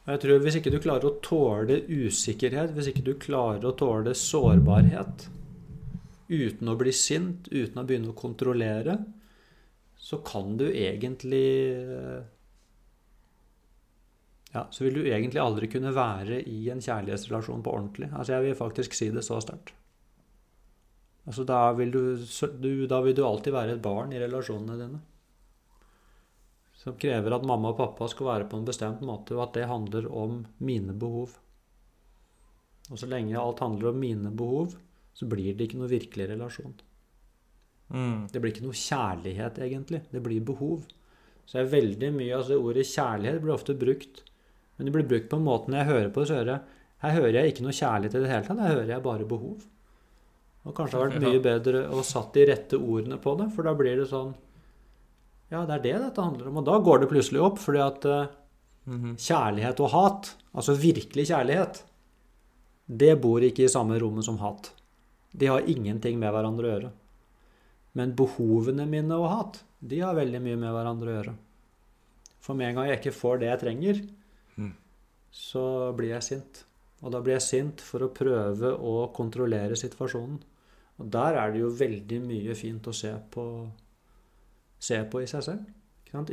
Jeg 0.08 0.22
tror 0.24 0.40
Hvis 0.44 0.56
ikke 0.60 0.72
du 0.72 0.80
klarer 0.80 1.10
å 1.10 1.18
tåle 1.24 1.82
usikkerhet, 1.84 2.72
hvis 2.76 2.94
ikke 2.94 3.04
du 3.04 3.14
klarer 3.20 3.66
å 3.68 3.76
tåle 3.76 4.14
sårbarhet 4.16 5.28
uten 6.28 6.72
å 6.72 6.76
bli 6.80 6.92
sint, 6.96 7.48
uten 7.52 7.80
å 7.80 7.86
begynne 7.88 8.12
å 8.12 8.18
kontrollere, 8.18 8.98
så 9.98 10.20
kan 10.24 10.56
du 10.60 10.68
egentlig 10.70 11.44
Ja, 14.54 14.64
så 14.72 14.86
vil 14.86 14.96
du 14.96 15.04
egentlig 15.04 15.44
aldri 15.44 15.68
kunne 15.72 15.92
være 15.94 16.40
i 16.48 16.70
en 16.72 16.82
kjærlighetsrelasjon 16.82 17.64
på 17.66 17.74
ordentlig. 17.76 18.08
Altså, 18.14 18.38
jeg 18.38 18.46
vil 18.46 18.58
faktisk 18.58 18.96
si 18.96 19.10
det 19.14 19.26
så 19.28 19.42
sterkt. 19.44 19.74
Altså, 21.28 21.44
da 21.44 21.60
vil 21.76 21.92
du, 21.92 22.02
du, 22.64 22.72
da 22.88 23.02
vil 23.04 23.16
du 23.18 23.26
alltid 23.28 23.54
være 23.54 23.76
et 23.76 23.84
barn 23.84 24.16
i 24.16 24.22
relasjonene 24.24 24.80
dine. 24.80 25.02
Som 26.88 26.96
krever 26.96 27.34
at 27.36 27.44
mamma 27.44 27.74
og 27.74 27.80
pappa 27.82 28.08
skal 28.08 28.30
være 28.30 28.46
på 28.48 28.62
en 28.62 28.68
bestemt 28.68 29.02
måte, 29.04 29.36
og 29.36 29.50
at 29.50 29.58
det 29.58 29.66
handler 29.68 30.06
om 30.08 30.38
mine 30.64 30.96
behov. 30.96 31.34
Og 32.88 33.02
så 33.02 33.10
lenge 33.12 33.36
alt 33.36 33.60
handler 33.60 33.92
om 33.92 34.00
mine 34.00 34.32
behov, 34.32 34.78
så 35.12 35.28
blir 35.28 35.52
det 35.58 35.68
ikke 35.68 35.82
noe 35.82 35.92
virkelig 35.92 36.30
relasjon. 36.30 36.78
Mm. 37.92 38.30
Det 38.32 38.40
blir 38.40 38.54
ikke 38.54 38.64
noe 38.70 38.80
kjærlighet, 38.80 39.60
egentlig. 39.68 40.06
Det 40.14 40.24
blir 40.24 40.48
behov. 40.48 40.88
Så 41.48 41.60
er 41.60 41.70
veldig 41.72 42.14
mye 42.16 42.40
altså 42.40 42.56
Ordet 42.60 42.88
kjærlighet 42.88 43.44
blir 43.44 43.56
ofte 43.56 43.76
brukt, 43.76 44.24
men 44.78 44.88
det 44.88 44.96
blir 44.96 45.08
brukt 45.12 45.30
på 45.32 45.40
en 45.40 45.48
måte 45.48 45.72
når 45.72 45.82
jeg 45.82 45.92
hører 45.92 46.10
på 46.14 46.24
det, 46.24 46.30
så 46.30 46.40
hører 46.40 46.54
jeg 46.54 46.78
her 47.04 47.14
hører 47.14 47.36
jeg 47.38 47.52
ikke 47.52 47.64
noe 47.66 47.78
kjærlighet 47.78 48.16
i 48.16 48.22
det 48.24 48.32
hele 48.32 48.46
tatt. 48.48 48.62
Her 48.64 48.74
hører 48.74 48.92
jeg 48.96 49.06
bare 49.06 49.30
behov. 49.30 49.66
Og 50.66 50.74
kanskje 50.76 50.96
det 50.96 51.02
har 51.02 51.12
vært 51.12 51.26
mye 51.28 51.42
bedre 51.44 51.82
å 51.94 52.04
satt 52.06 52.32
de 52.34 52.46
rette 52.50 52.80
ordene 52.80 53.20
på 53.22 53.36
det, 53.40 53.52
for 53.54 53.68
da 53.68 53.74
blir 53.78 54.00
det 54.02 54.08
sånn 54.10 54.34
Ja, 55.52 55.62
det 55.66 55.78
er 55.78 55.84
det 55.86 55.96
dette 56.04 56.24
handler 56.26 56.50
om. 56.50 56.58
Og 56.62 56.66
da 56.68 56.78
går 56.84 57.00
det 57.04 57.10
plutselig 57.12 57.42
opp, 57.44 57.60
fordi 57.64 57.80
at 57.84 58.06
uh, 58.06 58.28
kjærlighet 59.16 59.80
og 59.84 59.92
hat, 59.94 60.32
altså 60.54 60.76
virkelig 60.76 61.28
kjærlighet, 61.30 61.82
det 62.88 63.14
bor 63.22 63.44
ikke 63.44 63.66
i 63.66 63.72
samme 63.72 63.98
rommet 64.00 64.26
som 64.28 64.38
hat. 64.40 64.72
De 65.38 65.50
har 65.52 65.66
ingenting 65.68 66.20
med 66.20 66.32
hverandre 66.32 66.68
å 66.68 66.72
gjøre. 66.74 66.92
Men 67.98 68.14
behovene 68.16 68.86
mine 68.88 69.16
og 69.18 69.30
hat, 69.32 69.60
de 69.82 70.00
har 70.04 70.16
veldig 70.18 70.40
mye 70.44 70.60
med 70.60 70.72
hverandre 70.76 71.10
å 71.12 71.16
gjøre. 71.18 71.34
For 72.44 72.56
med 72.56 72.70
en 72.70 72.78
gang 72.80 72.88
jeg 72.92 73.00
ikke 73.02 73.18
får 73.18 73.42
det 73.44 73.52
jeg 73.54 73.64
trenger, 73.66 74.06
Mm. 74.58 74.72
så 75.32 75.94
blir 75.94 76.16
jeg 76.16 76.24
sint. 76.24 76.64
Og 77.04 77.12
da 77.14 77.20
blir 77.22 77.36
jeg 77.36 77.46
sint 77.46 77.82
for 77.86 78.02
å 78.02 78.10
prøve 78.10 78.72
å 78.74 79.12
kontrollere 79.14 79.76
situasjonen. 79.78 80.40
Og 80.98 81.12
der 81.14 81.36
er 81.38 81.52
det 81.54 81.60
jo 81.62 81.70
veldig 81.70 82.22
mye 82.24 82.56
fint 82.58 82.88
å 82.90 82.94
se 82.96 83.12
på, 83.30 83.44
se 84.80 85.00
på 85.10 85.22
i 85.24 85.30
seg 85.30 85.46
selv. 85.46 85.74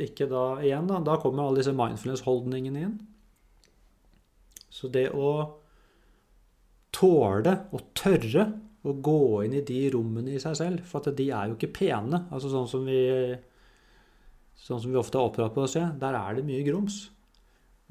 Ikke, 0.01 0.27
da 0.31 0.61
igjen, 0.63 0.87
da. 0.89 1.01
Da 1.03 1.17
kommer 1.21 1.45
alle 1.45 1.59
disse 1.59 1.75
mindfulness-holdningene 1.75 2.83
inn. 2.87 2.95
Så 4.71 4.89
det 4.91 5.09
å 5.15 5.31
tåle 6.95 7.57
og 7.75 7.89
tørre 7.97 8.45
å 8.85 8.93
gå 9.03 9.19
inn 9.45 9.57
i 9.57 9.65
de 9.65 9.81
rommene 9.93 10.35
i 10.35 10.41
seg 10.41 10.55
selv, 10.59 10.85
for 10.87 11.01
at 11.01 11.17
de 11.17 11.27
er 11.33 11.49
jo 11.49 11.57
ikke 11.57 11.73
pene. 11.75 12.25
Altså 12.29 12.51
sånn 12.53 12.69
som 12.69 12.85
vi, 12.87 12.99
sånn 14.61 14.81
som 14.81 14.93
vi 14.93 14.99
ofte 14.99 15.19
er 15.19 15.27
oppdratt 15.27 15.55
på 15.55 15.65
å 15.65 15.71
se. 15.71 15.83
Der 16.01 16.17
er 16.17 16.37
det 16.37 16.45
mye 16.47 16.65
grums. 16.67 17.05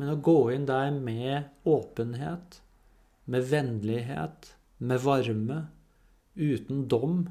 Men 0.01 0.15
å 0.15 0.21
gå 0.25 0.39
inn 0.55 0.67
der 0.67 0.91
med 0.95 1.69
åpenhet, 1.71 2.61
med 3.31 3.47
vennlighet, 3.51 4.55
med 4.85 5.03
varme, 5.05 5.61
uten 6.35 6.87
dom, 6.91 7.27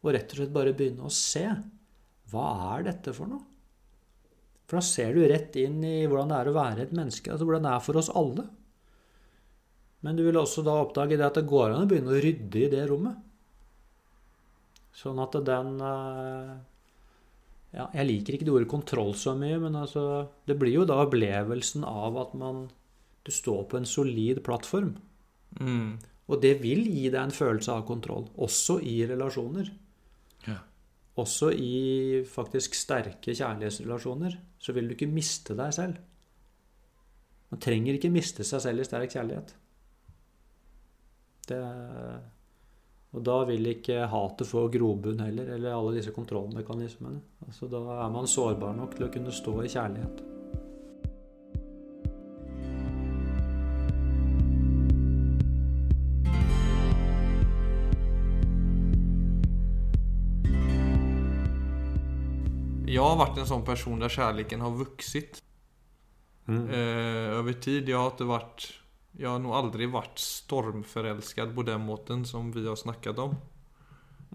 og 0.00 0.14
rett 0.16 0.32
og 0.32 0.40
slett 0.40 0.54
bare 0.54 0.74
begynne 0.76 1.06
å 1.06 1.12
se 1.14 1.46
hva 2.30 2.76
er 2.76 2.86
dette 2.90 3.14
for 3.16 3.30
noe? 3.30 3.46
For 4.70 4.78
da 4.78 4.86
ser 4.86 5.16
du 5.16 5.24
rett 5.26 5.56
inn 5.58 5.80
i 5.82 6.04
hvordan 6.06 6.30
det 6.30 6.38
er 6.38 6.48
å 6.50 6.54
være 6.54 6.84
et 6.86 6.94
menneske, 6.94 7.32
altså 7.32 7.46
hvordan 7.48 7.66
det 7.66 7.72
er 7.74 7.82
for 7.82 7.98
oss 7.98 8.10
alle. 8.14 8.46
Men 10.06 10.16
du 10.16 10.22
vil 10.24 10.38
også 10.38 10.62
da 10.64 10.76
oppdage 10.80 11.18
det 11.18 11.26
at 11.26 11.40
det 11.40 11.48
går 11.50 11.74
an 11.74 11.84
å 11.84 11.90
begynne 11.90 12.14
å 12.14 12.20
rydde 12.22 12.62
i 12.62 12.70
det 12.72 12.84
rommet. 12.88 13.18
Sånn 14.96 15.18
at 15.22 15.34
den 15.46 15.74
eh, 15.86 16.54
ja, 17.76 17.86
Jeg 17.94 18.06
liker 18.08 18.36
ikke 18.36 18.46
det 18.46 18.54
ordet 18.54 18.70
kontroll 18.70 19.12
så 19.18 19.34
mye, 19.38 19.58
men 19.62 19.76
altså, 19.78 20.04
det 20.48 20.56
blir 20.60 20.80
jo 20.80 20.86
da 20.88 21.00
opplevelsen 21.04 21.86
av 21.86 22.18
at 22.20 22.32
man 22.38 22.68
Du 23.26 23.30
står 23.34 23.66
på 23.70 23.76
en 23.80 23.86
solid 23.88 24.40
plattform. 24.46 24.94
Mm. 25.60 25.98
Og 26.30 26.40
det 26.40 26.54
vil 26.62 26.86
gi 26.86 27.08
deg 27.10 27.20
en 27.20 27.34
følelse 27.34 27.74
av 27.74 27.84
kontroll, 27.88 28.28
også 28.38 28.78
i 28.86 29.00
relasjoner. 29.10 29.68
Ja. 30.46 30.60
Også 31.18 31.50
i 31.50 32.22
faktisk 32.28 32.76
sterke 32.78 33.34
kjærlighetsrelasjoner 33.34 34.36
så 34.60 34.74
vil 34.76 34.88
du 34.88 34.94
ikke 34.94 35.10
miste 35.10 35.56
deg 35.58 35.74
selv. 35.74 35.98
Man 37.50 37.62
trenger 37.62 37.96
ikke 37.96 38.12
miste 38.14 38.46
seg 38.46 38.62
selv 38.62 38.82
i 38.82 38.86
sterk 38.86 39.10
kjærlighet. 39.10 39.54
Det, 41.50 41.58
og 43.10 43.22
da 43.26 43.40
vil 43.48 43.72
ikke 43.72 44.04
hatet 44.12 44.46
få 44.46 44.68
grobunn 44.70 45.22
heller, 45.24 45.48
eller 45.56 45.74
alle 45.74 45.96
disse 45.96 46.14
kontrollmekanismene. 46.14 47.18
Altså, 47.48 47.66
da 47.72 47.80
er 48.04 48.12
man 48.14 48.30
sårbar 48.30 48.76
nok 48.78 48.94
til 48.94 49.08
å 49.08 49.10
kunne 49.10 49.34
stå 49.34 49.56
i 49.64 49.72
kjærlighet. 49.72 50.22
Jag 63.00 63.08
har 63.08 63.16
varit 63.16 63.38
en 63.40 63.46
sånn 63.48 63.62
person 63.64 64.02
der 64.02 64.12
kärleken 64.12 64.60
har 64.60 64.74
vuxit 64.76 65.38
Mm. 66.50 66.66
eh, 66.68 67.38
over 67.38 67.52
tid. 67.52 67.88
Jeg 67.88 67.96
har 67.96 68.10
inte 68.10 68.24
varit 68.24 68.76
Jag 69.12 69.30
har 69.30 69.38
nog 69.38 69.52
aldrig 69.52 69.90
varit 69.90 70.18
stormförälskad 70.18 71.54
på 71.54 71.62
den 71.62 71.80
måten 71.80 72.24
som 72.24 72.52
vi 72.52 72.66
har 72.68 72.76
snackat 72.76 73.18
om. 73.18 73.34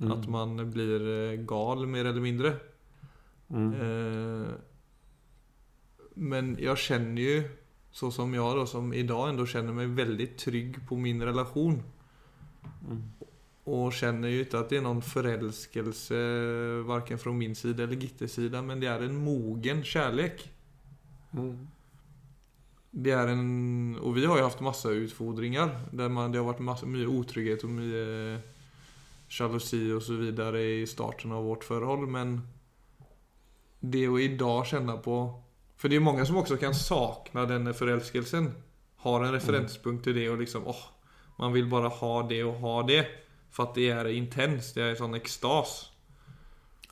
Mm. 0.01 0.11
At 0.11 0.27
man 0.29 0.71
blir 0.71 1.07
eh, 1.07 1.39
gal 1.45 1.85
mer 1.87 2.05
eller 2.05 2.21
mindre. 2.21 2.53
Mm. 3.49 3.73
Eh, 3.73 4.47
men 6.15 6.57
jeg 6.59 6.77
kjenner 6.77 7.21
jo, 7.21 7.43
så 7.91 8.11
som 8.11 8.33
jeg 8.33 8.57
da, 8.57 8.65
som 8.65 8.93
i 8.93 9.01
ändå 9.01 9.45
känner 9.45 9.73
mig 9.73 9.87
väldigt 9.87 10.37
trygg 10.37 10.87
på 10.87 10.97
min 10.97 11.23
relation. 11.23 11.83
Mm. 12.89 13.03
Och 13.65 13.93
känner 13.93 14.27
ju 14.27 14.39
inte 14.39 14.59
att 14.59 14.69
det 14.69 14.77
är 14.77 14.81
någon 14.81 15.01
förälskelse 15.01 16.15
varken 16.85 17.19
från 17.19 17.37
min 17.37 17.55
sida 17.55 17.83
eller 17.83 17.95
Gittes 17.95 18.33
sida. 18.33 18.61
Men 18.61 18.79
det 18.79 18.87
är 18.87 18.99
en 18.99 19.15
mogen 19.15 19.83
kärlek. 19.83 20.51
Mm. 21.33 21.67
Det 22.91 23.11
är 23.11 23.27
en, 23.27 23.99
och 24.01 24.17
vi 24.17 24.25
har 24.25 24.37
ju 24.37 24.43
haft 24.43 24.59
massa 24.59 24.89
utfordringer 24.89 25.79
Där 25.91 26.09
man, 26.09 26.31
det 26.31 26.37
har 26.37 26.45
varit 26.45 26.59
massa, 26.59 26.85
mycket 26.85 27.09
otrygghet 27.09 27.63
och 27.63 27.69
mycket 27.69 28.45
jalusi 29.29 29.91
och 29.91 30.03
så 30.03 30.13
vidare 30.13 30.63
i 30.63 30.87
starten 30.87 31.31
av 31.31 31.43
vårt 31.43 31.63
förhåll. 31.63 32.07
Men 32.07 32.41
det 33.79 34.07
att 34.07 34.19
idag 34.19 34.67
känna 34.67 34.97
på... 34.97 35.41
För 35.77 35.89
det 35.89 35.95
är 35.95 35.99
många 35.99 36.25
som 36.25 36.37
också 36.37 36.57
kan 36.57 36.75
sakna 36.75 37.45
den 37.45 37.73
förälskelsen. 37.73 38.51
Har 38.95 39.23
en 39.23 39.31
referenspunkt 39.31 40.03
till 40.03 40.15
det 40.15 40.29
och 40.29 40.37
liksom, 40.37 40.63
åh, 40.65 40.83
man 41.35 41.53
vill 41.53 41.69
bara 41.69 41.87
ha 41.87 42.23
det 42.23 42.43
och 42.43 42.53
ha 42.53 42.83
det. 42.83 43.24
För 43.55 43.63
att 43.63 43.75
det 43.75 43.89
är 43.89 44.07
intenst, 44.07 44.75
det 44.75 44.83
är 44.83 44.95
sån 44.95 45.13
extas. 45.13 45.91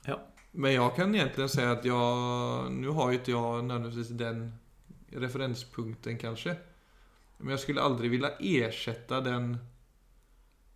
Ja. 0.06 0.20
Men 0.52 0.74
jag 0.74 0.96
kan 0.96 1.16
egentligen 1.16 1.50
säga 1.50 1.72
att 1.72 1.86
jag, 1.86 2.72
nu 2.72 2.88
har 2.88 3.12
ju 3.12 3.18
inte 3.18 3.32
jag 3.32 3.64
nödvändigtvis 3.64 4.18
den 4.18 4.54
referenspunkten 5.08 6.18
kanske. 6.18 6.56
Men 7.38 7.50
jag 7.50 7.60
skulle 7.60 7.82
aldrig 7.82 8.12
vilja 8.12 8.30
ersätta 8.40 9.22
den 9.22 9.58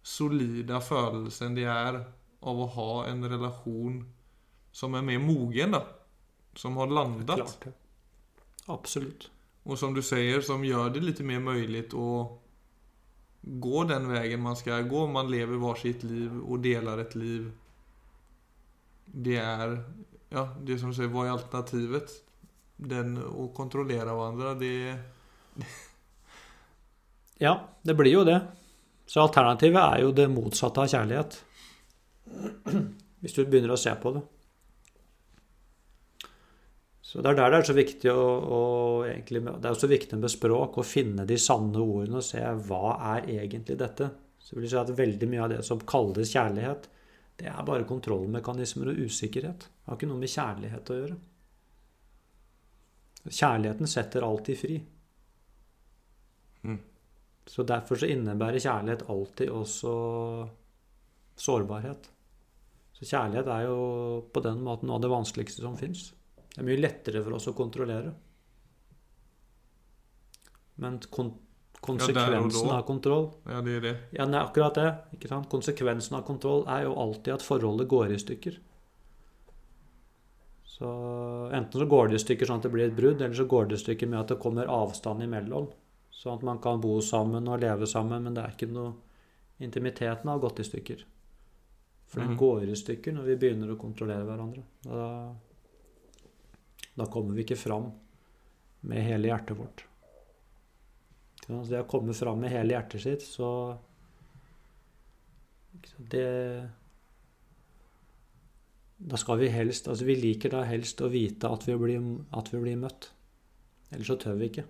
solida 0.01 0.81
födelsen 0.81 1.55
det 1.55 1.63
är 1.63 2.11
av 2.39 2.61
att 2.61 2.73
ha 2.73 3.05
en 3.05 3.29
relation 3.29 4.13
som 4.71 4.93
är 4.93 5.01
mer 5.01 5.19
mogen 5.19 5.71
då. 5.71 5.87
Som 6.53 6.77
har 6.77 6.87
landat. 6.87 7.35
Klart 7.35 7.63
det. 7.63 7.73
Absolutt. 8.65 9.31
Och 9.63 9.79
som 9.79 9.93
du 9.93 10.01
säger, 10.01 10.41
som 10.41 10.65
gör 10.65 10.89
det 10.89 10.99
lite 10.99 11.23
mer 11.23 11.39
möjligt 11.39 11.93
att 11.93 12.46
gå 13.41 13.83
den 13.83 14.09
vägen 14.09 14.41
man 14.41 14.55
ska 14.55 14.81
gå. 14.81 15.07
Man 15.07 15.31
lever 15.31 15.57
var 15.57 15.75
sitt 15.75 16.03
liv 16.03 16.39
och 16.39 16.59
delar 16.59 16.97
ett 16.97 17.15
liv. 17.15 17.51
Det 19.05 19.37
är, 19.37 19.83
ja, 20.29 20.55
det 20.61 20.79
som 20.79 20.89
du 20.89 20.95
säger, 20.95 21.09
vad 21.09 21.27
är 21.27 21.31
alternativet? 21.31 22.11
Den 22.75 23.17
att 23.17 23.55
kontrollera 23.55 24.13
varandra, 24.13 24.53
det... 24.53 24.95
Ja, 27.39 27.69
det 27.81 27.93
blir 27.93 28.11
jo 28.11 28.23
det. 28.23 28.41
Så 29.05 29.21
alternativet 29.21 29.77
er 29.77 30.01
jo 30.01 30.11
det 30.11 30.25
motsatte 30.27 30.81
av 30.81 30.87
kjærlighet. 30.89 31.35
Hvis 33.21 33.35
du 33.35 33.43
begynner 33.45 33.75
å 33.75 33.77
se 33.77 33.93
på 34.01 34.15
det. 34.15 34.23
Så 37.07 37.21
det 37.23 37.31
er 37.31 37.37
der 37.39 37.53
det 37.53 37.59
er 37.61 37.67
så 37.69 37.75
viktig 37.77 38.11
å, 38.11 38.23
å 38.51 38.61
egentlig, 39.07 39.39
Det 39.47 39.69
er 39.69 39.79
så 39.79 39.87
viktig 39.87 40.17
med 40.19 40.31
språk, 40.31 40.79
å 40.81 40.83
finne 40.83 41.23
de 41.27 41.37
sanne 41.39 41.79
ordene 41.79 42.19
og 42.19 42.25
se 42.27 42.41
hva 42.67 42.97
er 43.15 43.29
egentlig 43.37 43.77
dette. 43.79 44.09
Så 44.43 44.57
vil 44.57 44.67
jeg 44.67 44.73
si 44.73 44.81
at 44.81 44.91
veldig 44.97 45.29
mye 45.31 45.45
av 45.45 45.53
det 45.53 45.61
som 45.63 45.79
kalles 45.87 46.33
kjærlighet, 46.33 46.89
det 47.39 47.47
er 47.47 47.63
bare 47.63 47.87
kontrollmekanismer 47.87 48.91
og 48.91 48.99
usikkerhet. 49.07 49.69
Det 49.69 49.87
har 49.87 49.99
ikke 49.99 50.09
noe 50.09 50.19
med 50.19 50.33
kjærlighet 50.33 50.91
å 50.91 50.99
gjøre. 50.99 51.17
Kjærligheten 53.27 53.91
setter 53.91 54.27
alltid 54.27 54.59
fri. 54.59 54.77
Mm. 56.67 56.79
Så 57.47 57.63
derfor 57.67 57.99
så 58.03 58.11
innebærer 58.11 58.59
kjærlighet 58.59 59.07
alltid 59.07 59.55
også 59.55 59.95
sårbarhet. 61.39 62.11
Så 62.97 63.07
kjærlighet 63.07 63.47
er 63.53 63.67
jo 63.69 63.81
på 64.33 64.43
den 64.43 64.63
måten 64.65 64.89
noe 64.89 64.99
av 64.99 65.07
det 65.07 65.15
vanskeligste 65.15 65.63
som 65.63 65.79
fins. 65.79 66.09
Det 66.57 66.63
er 66.63 66.65
mye 66.71 66.81
lettere 66.81 67.21
for 67.23 67.35
oss 67.37 67.45
å 67.47 67.53
kontrollere. 67.53 68.13
Men 70.81 70.97
kon 71.13 71.35
konsekvensen 71.87 72.71
av 72.73 72.81
kontroll 72.87 73.27
Ja, 73.45 73.59
det 73.61 73.75
er 73.77 73.81
det. 73.85 73.91
Ja, 74.17 74.25
det 74.25 74.33
er 74.39 74.41
akkurat 74.47 74.73
det. 74.75 74.87
ikke 75.13 75.29
sant? 75.29 75.47
Konsekvensen 75.49 76.17
av 76.17 76.23
kontroll 76.25 76.65
er 76.67 76.87
jo 76.87 76.95
alltid 76.97 77.35
at 77.35 77.45
forholdet 77.45 77.87
går 77.87 78.11
i 78.15 78.17
stykker. 78.17 78.57
Så 80.65 80.89
enten 81.53 81.79
så 81.81 81.85
går 81.89 82.09
det 82.09 82.15
i 82.19 82.23
stykker 82.25 82.49
sånn 82.49 82.59
at 82.61 82.65
det 82.67 82.71
blir 82.73 82.87
et 82.89 82.97
brudd, 82.97 83.21
eller 83.21 83.37
så 83.37 83.45
går 83.49 83.69
det 83.69 83.77
i 83.79 83.83
stykker 83.85 84.09
med 84.09 84.19
at 84.19 84.33
det 84.33 84.39
kommer 84.41 84.65
avstand 84.69 85.23
imellom. 85.25 85.69
Sånn 86.13 86.37
at 86.39 86.43
man 86.45 86.59
kan 86.61 86.81
bo 86.81 86.97
sammen 87.01 87.47
og 87.47 87.61
leve 87.61 87.87
sammen, 87.89 88.23
men 88.25 88.33
det 88.37 88.43
er 88.43 88.55
ikke 88.57 88.71
noe 88.73 88.95
Intimiteten 89.59 90.29
har 90.29 90.37
gått 90.37 90.59
i 90.61 90.63
stykker. 90.67 90.99
For 92.05 92.19
den 92.21 92.35
Mhm. 92.35 92.37
går 92.37 92.69
i 92.69 92.75
stykker 92.77 93.11
når 93.11 93.23
vi 93.25 93.35
begynner 93.37 93.71
å 93.73 93.77
kontrollere 93.79 94.23
hverandre. 94.23 94.61
Da, 94.83 95.33
da 96.97 97.05
kommer 97.11 97.37
vi 97.37 97.45
ikke 97.45 97.59
fram 97.59 97.91
med 98.89 99.05
hele 99.05 99.29
hjertet 99.29 99.57
vårt. 99.57 99.83
Det 101.47 101.79
å 101.79 101.87
komme 101.87 102.15
fram 102.17 102.41
med 102.43 102.51
hele 102.51 102.75
hjertet 102.75 103.03
sitt, 103.03 103.23
så 103.23 103.49
Det 105.97 106.69
Da 108.97 109.17
skal 109.17 109.37
vi 109.37 109.47
helst 109.53 109.87
Altså, 109.87 110.05
vi 110.05 110.15
liker 110.17 110.49
da 110.49 110.63
helst 110.65 111.01
å 111.05 111.11
vite 111.13 111.47
at 111.47 111.67
vi 111.67 111.75
blir, 111.77 112.01
at 112.33 112.49
vi 112.53 112.59
blir 112.63 112.79
møtt. 112.81 113.11
Ellers 113.91 114.09
så 114.09 114.17
tør 114.17 114.39
vi 114.41 114.49
ikke. 114.49 114.65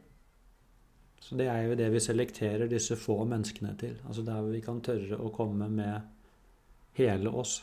Så 1.23 1.35
det 1.39 1.47
er 1.49 1.63
jo 1.63 1.77
det 1.79 1.87
vi 1.93 2.03
selekterer 2.03 2.69
disse 2.69 2.95
få 2.99 3.23
menneskene 3.25 3.73
til. 3.79 3.95
Altså 4.05 4.25
der 4.27 4.51
vi 4.51 4.61
kan 4.61 4.83
tørre 4.83 5.17
å 5.17 5.31
komme 5.33 5.69
med 5.71 6.11
hele 6.99 7.31
oss. 7.31 7.61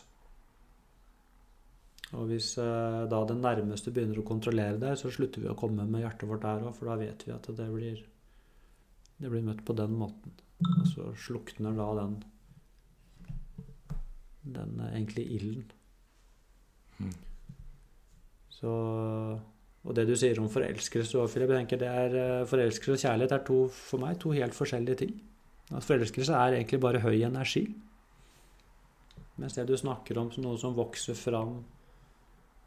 Og 2.14 2.28
hvis 2.30 2.52
eh, 2.62 3.00
da 3.10 3.20
den 3.28 3.42
nærmeste 3.42 3.92
begynner 3.94 4.20
å 4.20 4.26
kontrollere 4.26 4.78
deg, 4.80 4.98
så 5.00 5.10
slutter 5.12 5.42
vi 5.42 5.50
å 5.50 5.58
komme 5.58 5.86
med 5.88 6.04
hjertet 6.04 6.28
vårt 6.30 6.44
der 6.44 6.66
òg, 6.68 6.74
for 6.76 6.90
da 6.90 6.98
vet 7.00 7.24
vi 7.26 7.34
at 7.34 7.48
det 7.58 7.66
blir, 7.72 8.04
det 9.18 9.32
blir 9.32 9.46
møtt 9.46 9.64
på 9.66 9.76
den 9.78 9.96
måten. 9.98 10.36
Og 10.64 10.86
så 10.92 11.08
slukner 11.26 11.74
da 11.76 11.88
den 12.02 12.22
den 14.44 14.80
eh, 14.80 14.94
egentlig 14.94 15.26
ilden. 15.38 15.72
Mm. 17.00 17.14
Så 18.52 18.72
og 19.84 19.92
det 19.92 20.06
du 20.08 20.14
sier 20.16 20.38
om 20.40 20.48
forelskelse 20.48 21.18
og 21.20 21.28
Filip, 21.28 21.50
jeg 21.52 21.64
tenker 21.64 21.80
det 21.80 21.88
er, 21.88 22.14
eh, 22.16 22.46
Forelskelse 22.48 22.96
og 22.96 23.02
kjærlighet 23.02 23.32
er 23.36 23.44
to, 23.44 23.58
for 23.68 24.00
meg 24.00 24.18
to 24.20 24.32
helt 24.32 24.56
forskjellige 24.56 25.00
ting. 25.02 25.14
At 25.76 25.84
forelskelse 25.84 26.32
er 26.32 26.56
egentlig 26.56 26.80
bare 26.80 27.02
høy 27.04 27.20
energi. 27.24 27.66
Mens 29.36 29.58
det 29.58 29.66
du 29.68 29.76
snakker 29.76 30.18
om 30.18 30.30
som 30.32 30.44
noe 30.44 30.56
som 30.60 30.76
vokser 30.76 31.16
fram 31.18 31.58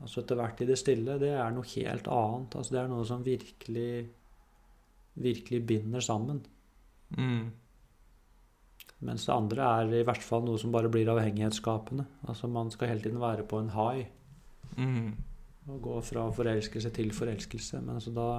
altså 0.01 0.21
etter 0.21 0.39
hvert 0.39 0.61
i 0.61 0.67
det 0.69 0.77
stille, 0.79 1.17
det 1.21 1.33
er 1.35 1.53
noe 1.53 1.67
helt 1.73 2.09
annet. 2.13 2.57
Altså 2.57 2.75
det 2.75 2.81
er 2.81 2.91
noe 2.91 3.05
som 3.07 3.23
virkelig, 3.25 3.93
virkelig 5.17 5.61
binder 5.67 6.03
sammen. 6.03 6.43
Mm. 7.17 7.47
Mens 9.07 9.27
det 9.27 9.33
andre 9.33 9.71
er 9.81 9.95
i 9.99 10.03
hvert 10.05 10.23
fall 10.25 10.45
noe 10.45 10.57
som 10.61 10.73
bare 10.73 10.89
blir 10.93 11.09
avhengighetsskapende. 11.13 12.05
Altså 12.27 12.49
man 12.49 12.71
skal 12.73 12.93
hele 12.93 13.03
tiden 13.03 13.21
være 13.21 13.45
på 13.45 13.61
en 13.61 13.73
high. 13.73 14.07
Mm. 14.77 15.11
Og 15.67 15.81
gå 15.83 15.97
fra 16.01 16.29
forelskelse 16.33 16.89
til 16.95 17.11
forelskelse. 17.13 17.81
Men 17.81 17.99
altså 17.99 18.13
da 18.15 18.29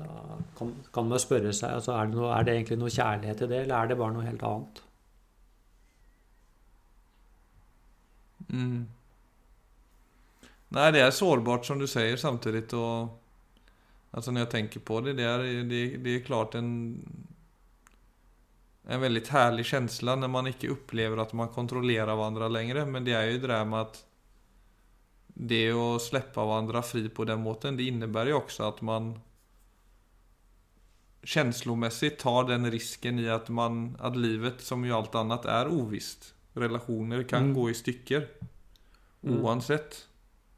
Da 0.00 0.38
kan, 0.56 0.70
kan 0.94 1.08
man 1.10 1.20
spørre 1.20 1.50
seg 1.52 1.74
altså 1.76 1.92
er, 1.92 2.06
det 2.08 2.16
noe, 2.16 2.30
er 2.32 2.46
det 2.46 2.54
egentlig 2.54 2.78
noe 2.80 2.92
kjærlighet 2.94 3.42
i 3.44 3.48
det, 3.50 3.58
eller 3.66 3.74
er 3.76 3.90
det 3.90 3.98
bare 4.00 4.14
noe 4.14 4.24
helt 4.24 4.44
annet? 4.48 4.80
Mm. 8.50 8.86
Nei, 10.70 10.90
det 10.94 11.02
er 11.02 11.14
sårbart 11.14 11.66
som 11.66 11.80
du 11.80 11.86
sier, 11.90 12.18
samtidig. 12.20 12.68
Og 12.78 13.10
altså, 14.14 14.30
når 14.30 14.44
jeg 14.44 14.52
tenker 14.54 14.84
på 14.86 15.00
det, 15.06 15.16
det 15.18 15.26
er, 15.26 15.46
det, 15.66 15.82
det 16.04 16.16
er 16.16 16.26
klart 16.26 16.58
en 16.60 16.70
En 18.90 18.98
veldig 18.98 19.20
herlig 19.30 19.66
følelse 19.68 20.14
når 20.18 20.30
man 20.32 20.46
ikke 20.50 20.70
opplever 20.72 21.20
at 21.20 21.34
man 21.36 21.52
kontrollerer 21.52 22.10
hverandre 22.10 22.48
lenger. 22.50 22.84
Men 22.86 23.04
det 23.04 23.14
er 23.14 23.28
jo 23.28 23.42
det 23.44 23.58
med 23.68 23.80
at 23.80 24.04
Det 25.50 25.66
å 25.72 25.98
slippe 26.02 26.40
hverandre 26.40 26.82
fri 26.82 27.04
på 27.08 27.24
den 27.24 27.42
måten 27.44 27.76
Det 27.76 27.86
innebærer 27.86 28.32
jo 28.32 28.40
også 28.40 28.66
at 28.66 28.82
man 28.82 29.12
følelsesmessig 31.20 32.16
tar 32.18 32.48
den 32.48 32.70
risken 32.72 33.18
i 33.20 33.28
at, 33.28 33.50
man 33.52 33.96
at 34.00 34.16
livet 34.16 34.62
som 34.64 34.84
jo 34.84 34.96
alt 34.96 35.14
annet, 35.14 35.44
er 35.44 35.68
ovisst 35.68 36.32
Relationer 36.54 37.22
kan 37.22 37.42
Mm. 37.50 37.54
gå 37.54 37.70
i 37.70 37.74
stykker 37.74 38.26
Mm. 39.22 39.42
Altså 39.44 40.06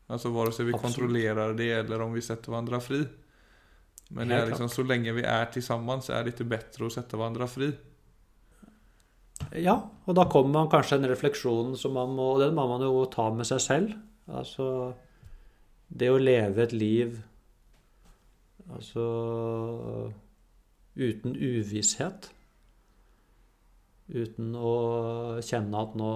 Alltså 0.08 0.28
vare 0.28 0.52
sig 0.52 0.64
vi 0.64 0.72
Absolutt. 0.74 0.94
kontrollerer 0.94 1.54
det 1.54 1.70
eller 1.70 2.00
om 2.02 2.12
vi 2.12 2.20
setter 2.22 2.50
hverandre 2.50 2.80
fri. 2.80 3.04
Men 4.10 4.28
det 4.28 4.36
er 4.36 4.42
är 4.42 4.46
liksom 4.50 4.68
så 4.68 4.82
lenge 4.82 5.12
vi 5.12 5.22
er 5.22 5.46
sammen, 5.62 6.00
så 6.02 6.12
er 6.12 6.24
det 6.24 6.34
ikke 6.34 6.48
bedre 6.48 6.86
å 6.86 6.90
sette 6.90 7.16
hverandre 7.16 7.48
fri. 7.48 7.72
Ja, 9.56 9.90
og 10.06 10.14
da 10.14 10.24
kommer 10.24 10.52
man 10.52 10.68
kanskje 10.68 10.98
en 10.98 11.08
refleksjon 11.10 11.76
som 11.76 11.92
man 11.92 12.08
må 12.14 12.34
Og 12.34 12.40
den 12.40 12.54
må 12.54 12.68
man 12.68 12.80
jo 12.80 13.04
ta 13.06 13.30
med 13.30 13.46
seg 13.46 13.60
selv. 13.60 13.94
Altså 14.28 14.94
Det 15.90 16.08
å 16.08 16.18
leve 16.18 16.62
et 16.62 16.72
liv 16.72 17.22
altså 18.72 20.12
uten 20.96 21.34
uvisshet. 21.36 22.30
Uten 24.12 24.52
å 24.56 24.72
kjenne 25.44 25.84
at 25.86 25.94
nå 25.98 26.12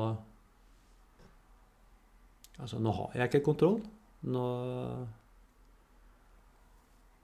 Altså, 2.57 2.79
nå 2.81 2.89
har 2.97 3.13
jeg 3.19 3.29
ikke 3.29 3.47
kontroll. 3.51 3.83
Nå 4.33 4.43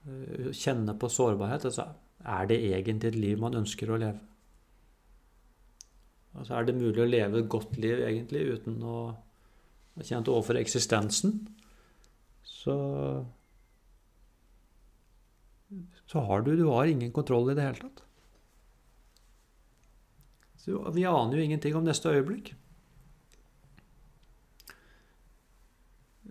øh, 0.05 0.51
Kjenne 0.53 0.93
på 1.01 1.09
sårbarhet. 1.09 1.65
Altså, 1.71 1.87
er 2.21 2.45
det 2.51 2.59
egentlig 2.69 3.09
et 3.09 3.17
liv 3.17 3.41
man 3.41 3.57
ønsker 3.57 3.89
å 3.89 3.97
leve? 3.97 4.21
Altså, 6.37 6.53
er 6.53 6.67
det 6.69 6.77
mulig 6.77 7.01
å 7.01 7.09
leve 7.09 7.41
et 7.41 7.49
godt 7.49 7.77
liv 7.81 8.03
egentlig 8.05 8.43
uten 8.59 8.77
å 8.85 8.97
kjenne 10.01 10.21
til 10.21 10.35
overfor 10.35 10.61
eksistensen? 10.61 11.39
Så 12.45 12.77
så 16.13 16.21
har 16.21 16.43
du 16.45 16.55
Du 16.55 16.67
har 16.69 16.85
ingen 16.85 17.11
kontroll 17.11 17.49
i 17.49 17.55
det 17.57 17.63
hele 17.65 17.79
tatt. 17.81 18.03
Så 20.63 20.79
vi 20.95 21.03
aner 21.05 21.37
jo 21.37 21.43
ingenting 21.43 21.75
om 21.75 21.83
neste 21.83 22.11
øyeblikk. 22.13 22.53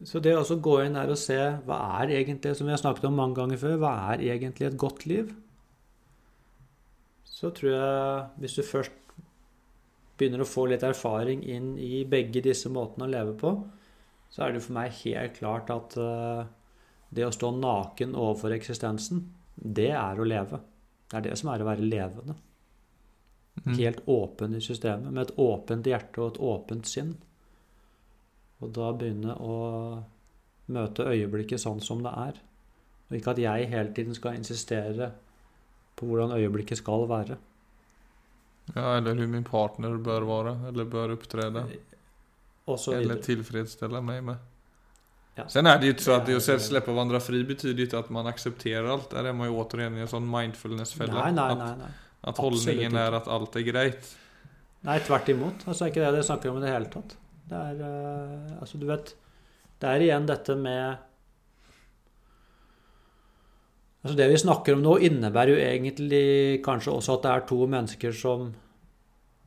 Så 0.08 0.18
det 0.24 0.32
å 0.34 0.56
gå 0.58 0.78
inn 0.82 0.96
der 0.96 1.12
og 1.12 1.20
se 1.20 1.38
hva 1.66 1.78
er 2.00 2.14
egentlig, 2.16 2.56
som 2.58 2.66
vi 2.66 2.72
har 2.74 2.80
snakket 2.80 3.06
om 3.06 3.18
mange 3.20 3.36
ganger 3.38 3.60
før, 3.60 3.76
hva 3.82 3.92
er 4.14 4.24
egentlig 4.32 4.66
et 4.66 4.80
godt 4.80 5.04
liv? 5.06 5.30
Så 7.28 7.52
tror 7.54 7.70
jeg, 7.74 8.24
hvis 8.42 8.56
du 8.58 8.62
først 8.66 8.98
begynner 10.18 10.42
å 10.42 10.48
få 10.48 10.66
litt 10.70 10.84
erfaring 10.86 11.44
inn 11.44 11.74
i 11.82 12.02
begge 12.08 12.42
disse 12.44 12.70
måtene 12.72 13.06
å 13.06 13.12
leve 13.12 13.36
på, 13.38 13.54
så 14.32 14.46
er 14.46 14.54
det 14.54 14.64
for 14.64 14.76
meg 14.78 14.94
helt 15.02 15.36
klart 15.38 15.70
at 15.74 15.96
eh, 16.00 16.44
det 17.12 17.26
å 17.26 17.34
stå 17.34 17.50
naken 17.58 18.16
overfor 18.16 18.54
eksistensen, 18.56 19.26
det 19.54 19.90
er 19.92 20.18
å 20.18 20.26
leve. 20.26 20.62
Det 21.10 21.18
er 21.18 21.26
det 21.28 21.36
som 21.38 21.52
er 21.52 21.62
å 21.62 21.68
være 21.68 21.84
levende. 21.84 22.38
Mm. 23.64 23.74
Helt 23.78 24.00
åpen 24.08 24.54
i 24.54 24.60
systemet, 24.60 25.12
med 25.12 25.22
et 25.22 25.36
åpent 25.38 25.86
hjerte 25.86 26.22
og 26.22 26.32
et 26.32 26.40
åpent 26.40 26.88
sinn. 26.88 27.12
Og 28.62 28.72
da 28.74 28.92
begynne 28.96 29.36
å 29.36 29.56
møte 30.72 31.06
øyeblikket 31.06 31.60
sånn 31.60 31.82
som 31.84 32.02
det 32.02 32.12
er. 32.16 32.38
Og 33.10 33.18
ikke 33.18 33.34
at 33.34 33.42
jeg 33.42 33.68
hele 33.68 33.92
tiden 33.94 34.16
skal 34.16 34.38
insistere 34.38 35.10
på 35.98 36.08
hvordan 36.08 36.32
øyeblikket 36.38 36.80
skal 36.80 37.04
være. 37.10 37.36
Ja, 38.74 38.96
eller 38.96 39.18
hur 39.18 39.26
min 39.26 39.44
partner 39.44 39.98
bør 39.98 40.24
være, 40.26 40.54
eller 40.70 40.88
bør 40.88 41.16
uppträda. 41.18 41.66
Eller 42.66 43.20
tilfredsstille 43.22 44.00
meg 44.00 44.24
med. 44.24 44.48
Ja. 45.34 45.48
Sen 45.48 45.66
är 45.66 45.78
det 45.78 45.84
ju 45.84 45.90
inte 45.90 46.02
så 46.02 46.12
att 46.12 46.26
det 46.26 46.48
att 46.48 46.62
släppa 46.62 46.92
varandra 46.92 47.20
fri 47.20 47.44
betyder 47.44 47.82
inte 47.82 47.98
att 47.98 48.10
man 48.10 48.26
accepterar 48.26 48.84
allt. 48.84 49.10
Där 49.10 49.24
är 49.24 49.32
man 49.32 49.46
ju 49.46 49.52
återigen 49.52 49.96
i 49.96 50.00
en 50.00 50.08
sånn 50.08 50.28
mindfulness-fälla. 50.30 51.24
Nei, 51.24 51.32
nei, 51.32 51.54
nei. 51.54 51.88
Nei. 52.24 52.34
holdningen 52.38 52.96
er 52.96 53.16
at 53.18 53.26
alt 53.26 53.26
är 53.26 53.32
att 53.32 53.40
allt 53.40 53.56
är 53.56 53.60
greit. 53.60 54.16
Nei, 54.82 54.98
tvert 54.98 55.28
imot. 55.28 55.62
Altså, 55.66 55.84
er 55.84 55.92
ikke 55.92 56.02
det 56.02 56.16
det 56.16 56.26
snakker 56.26 56.50
om 56.50 56.58
i 56.58 56.64
det 56.64 56.72
hele 56.74 56.90
tatt. 56.90 57.16
Det 57.50 57.58
er 57.58 57.80
uh, 57.82 58.60
Altså, 58.60 58.78
du 58.78 58.86
vet 58.86 59.14
Det 59.82 59.88
er 59.88 60.04
igjen 60.04 60.26
dette 60.26 60.54
med 60.56 60.96
Altså, 64.02 64.16
det 64.18 64.28
vi 64.30 64.38
snakker 64.42 64.74
om 64.74 64.82
nå, 64.82 64.96
innebærer 64.98 65.52
jo 65.52 65.62
egentlig 65.62 66.62
kanskje 66.64 66.94
også 66.96 67.18
at 67.18 67.22
det 67.22 67.32
er 67.32 67.46
to 67.46 67.66
mennesker 67.66 68.12
som 68.12 68.52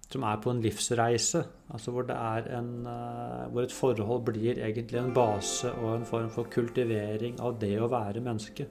som 0.06 0.24
er 0.24 0.38
på 0.38 0.52
en 0.54 0.62
livsreise. 0.62 1.42
Altså 1.74 1.92
hvor 1.92 2.06
det 2.08 2.16
er 2.16 2.46
en 2.60 2.86
uh, 2.86 3.52
Hvor 3.52 3.66
et 3.66 3.74
forhold 3.74 4.22
blir 4.24 4.62
egentlig 4.62 5.00
en 5.02 5.14
base 5.14 5.72
og 5.74 5.96
en 5.96 6.06
form 6.06 6.30
for 6.30 6.48
kultivering 6.52 7.40
av 7.42 7.58
det 7.60 7.74
å 7.82 7.90
være 7.92 8.22
menneske. 8.22 8.68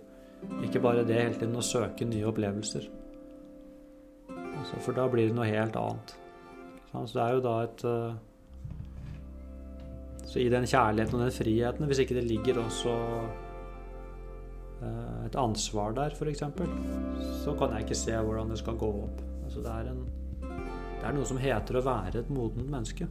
Ikke 0.65 0.81
bare 0.81 1.05
det 1.05 1.19
hele 1.19 1.35
tiden 1.35 1.57
å 1.59 1.65
søke 1.65 2.07
nye 2.07 2.29
opplevelser. 2.31 2.87
Altså, 4.65 4.79
for 4.81 4.97
da 4.97 5.05
blir 5.13 5.29
det 5.29 5.37
noe 5.37 5.45
helt 5.45 5.75
annet. 5.77 6.15
Så 6.95 7.11
det 7.13 7.21
er 7.21 7.35
jo 7.35 7.41
da 7.45 7.55
et 7.67 7.83
eh, 7.91 8.15
Så 10.25 10.41
i 10.41 10.49
den 10.49 10.65
kjærligheten 10.65 11.19
og 11.19 11.25
den 11.27 11.35
friheten, 11.37 11.89
hvis 11.91 12.01
ikke 12.01 12.17
det 12.17 12.23
ligger 12.25 12.63
også 12.63 12.95
eh, 14.81 15.27
et 15.27 15.37
ansvar 15.37 15.93
der, 15.99 16.17
f.eks., 16.17 16.47
så 17.43 17.55
kan 17.59 17.75
jeg 17.75 17.85
ikke 17.85 17.99
se 18.07 18.17
hvordan 18.17 18.55
det 18.55 18.59
skal 18.63 18.81
gå 18.81 18.89
opp. 19.05 19.21
Altså 19.45 19.61
det, 19.61 19.75
er 19.75 19.93
en, 19.93 20.01
det 20.41 21.05
er 21.11 21.19
noe 21.19 21.29
som 21.29 21.43
heter 21.45 21.77
å 21.77 21.85
være 21.85 22.25
et 22.25 22.33
modent 22.33 22.71
menneske. 22.73 23.11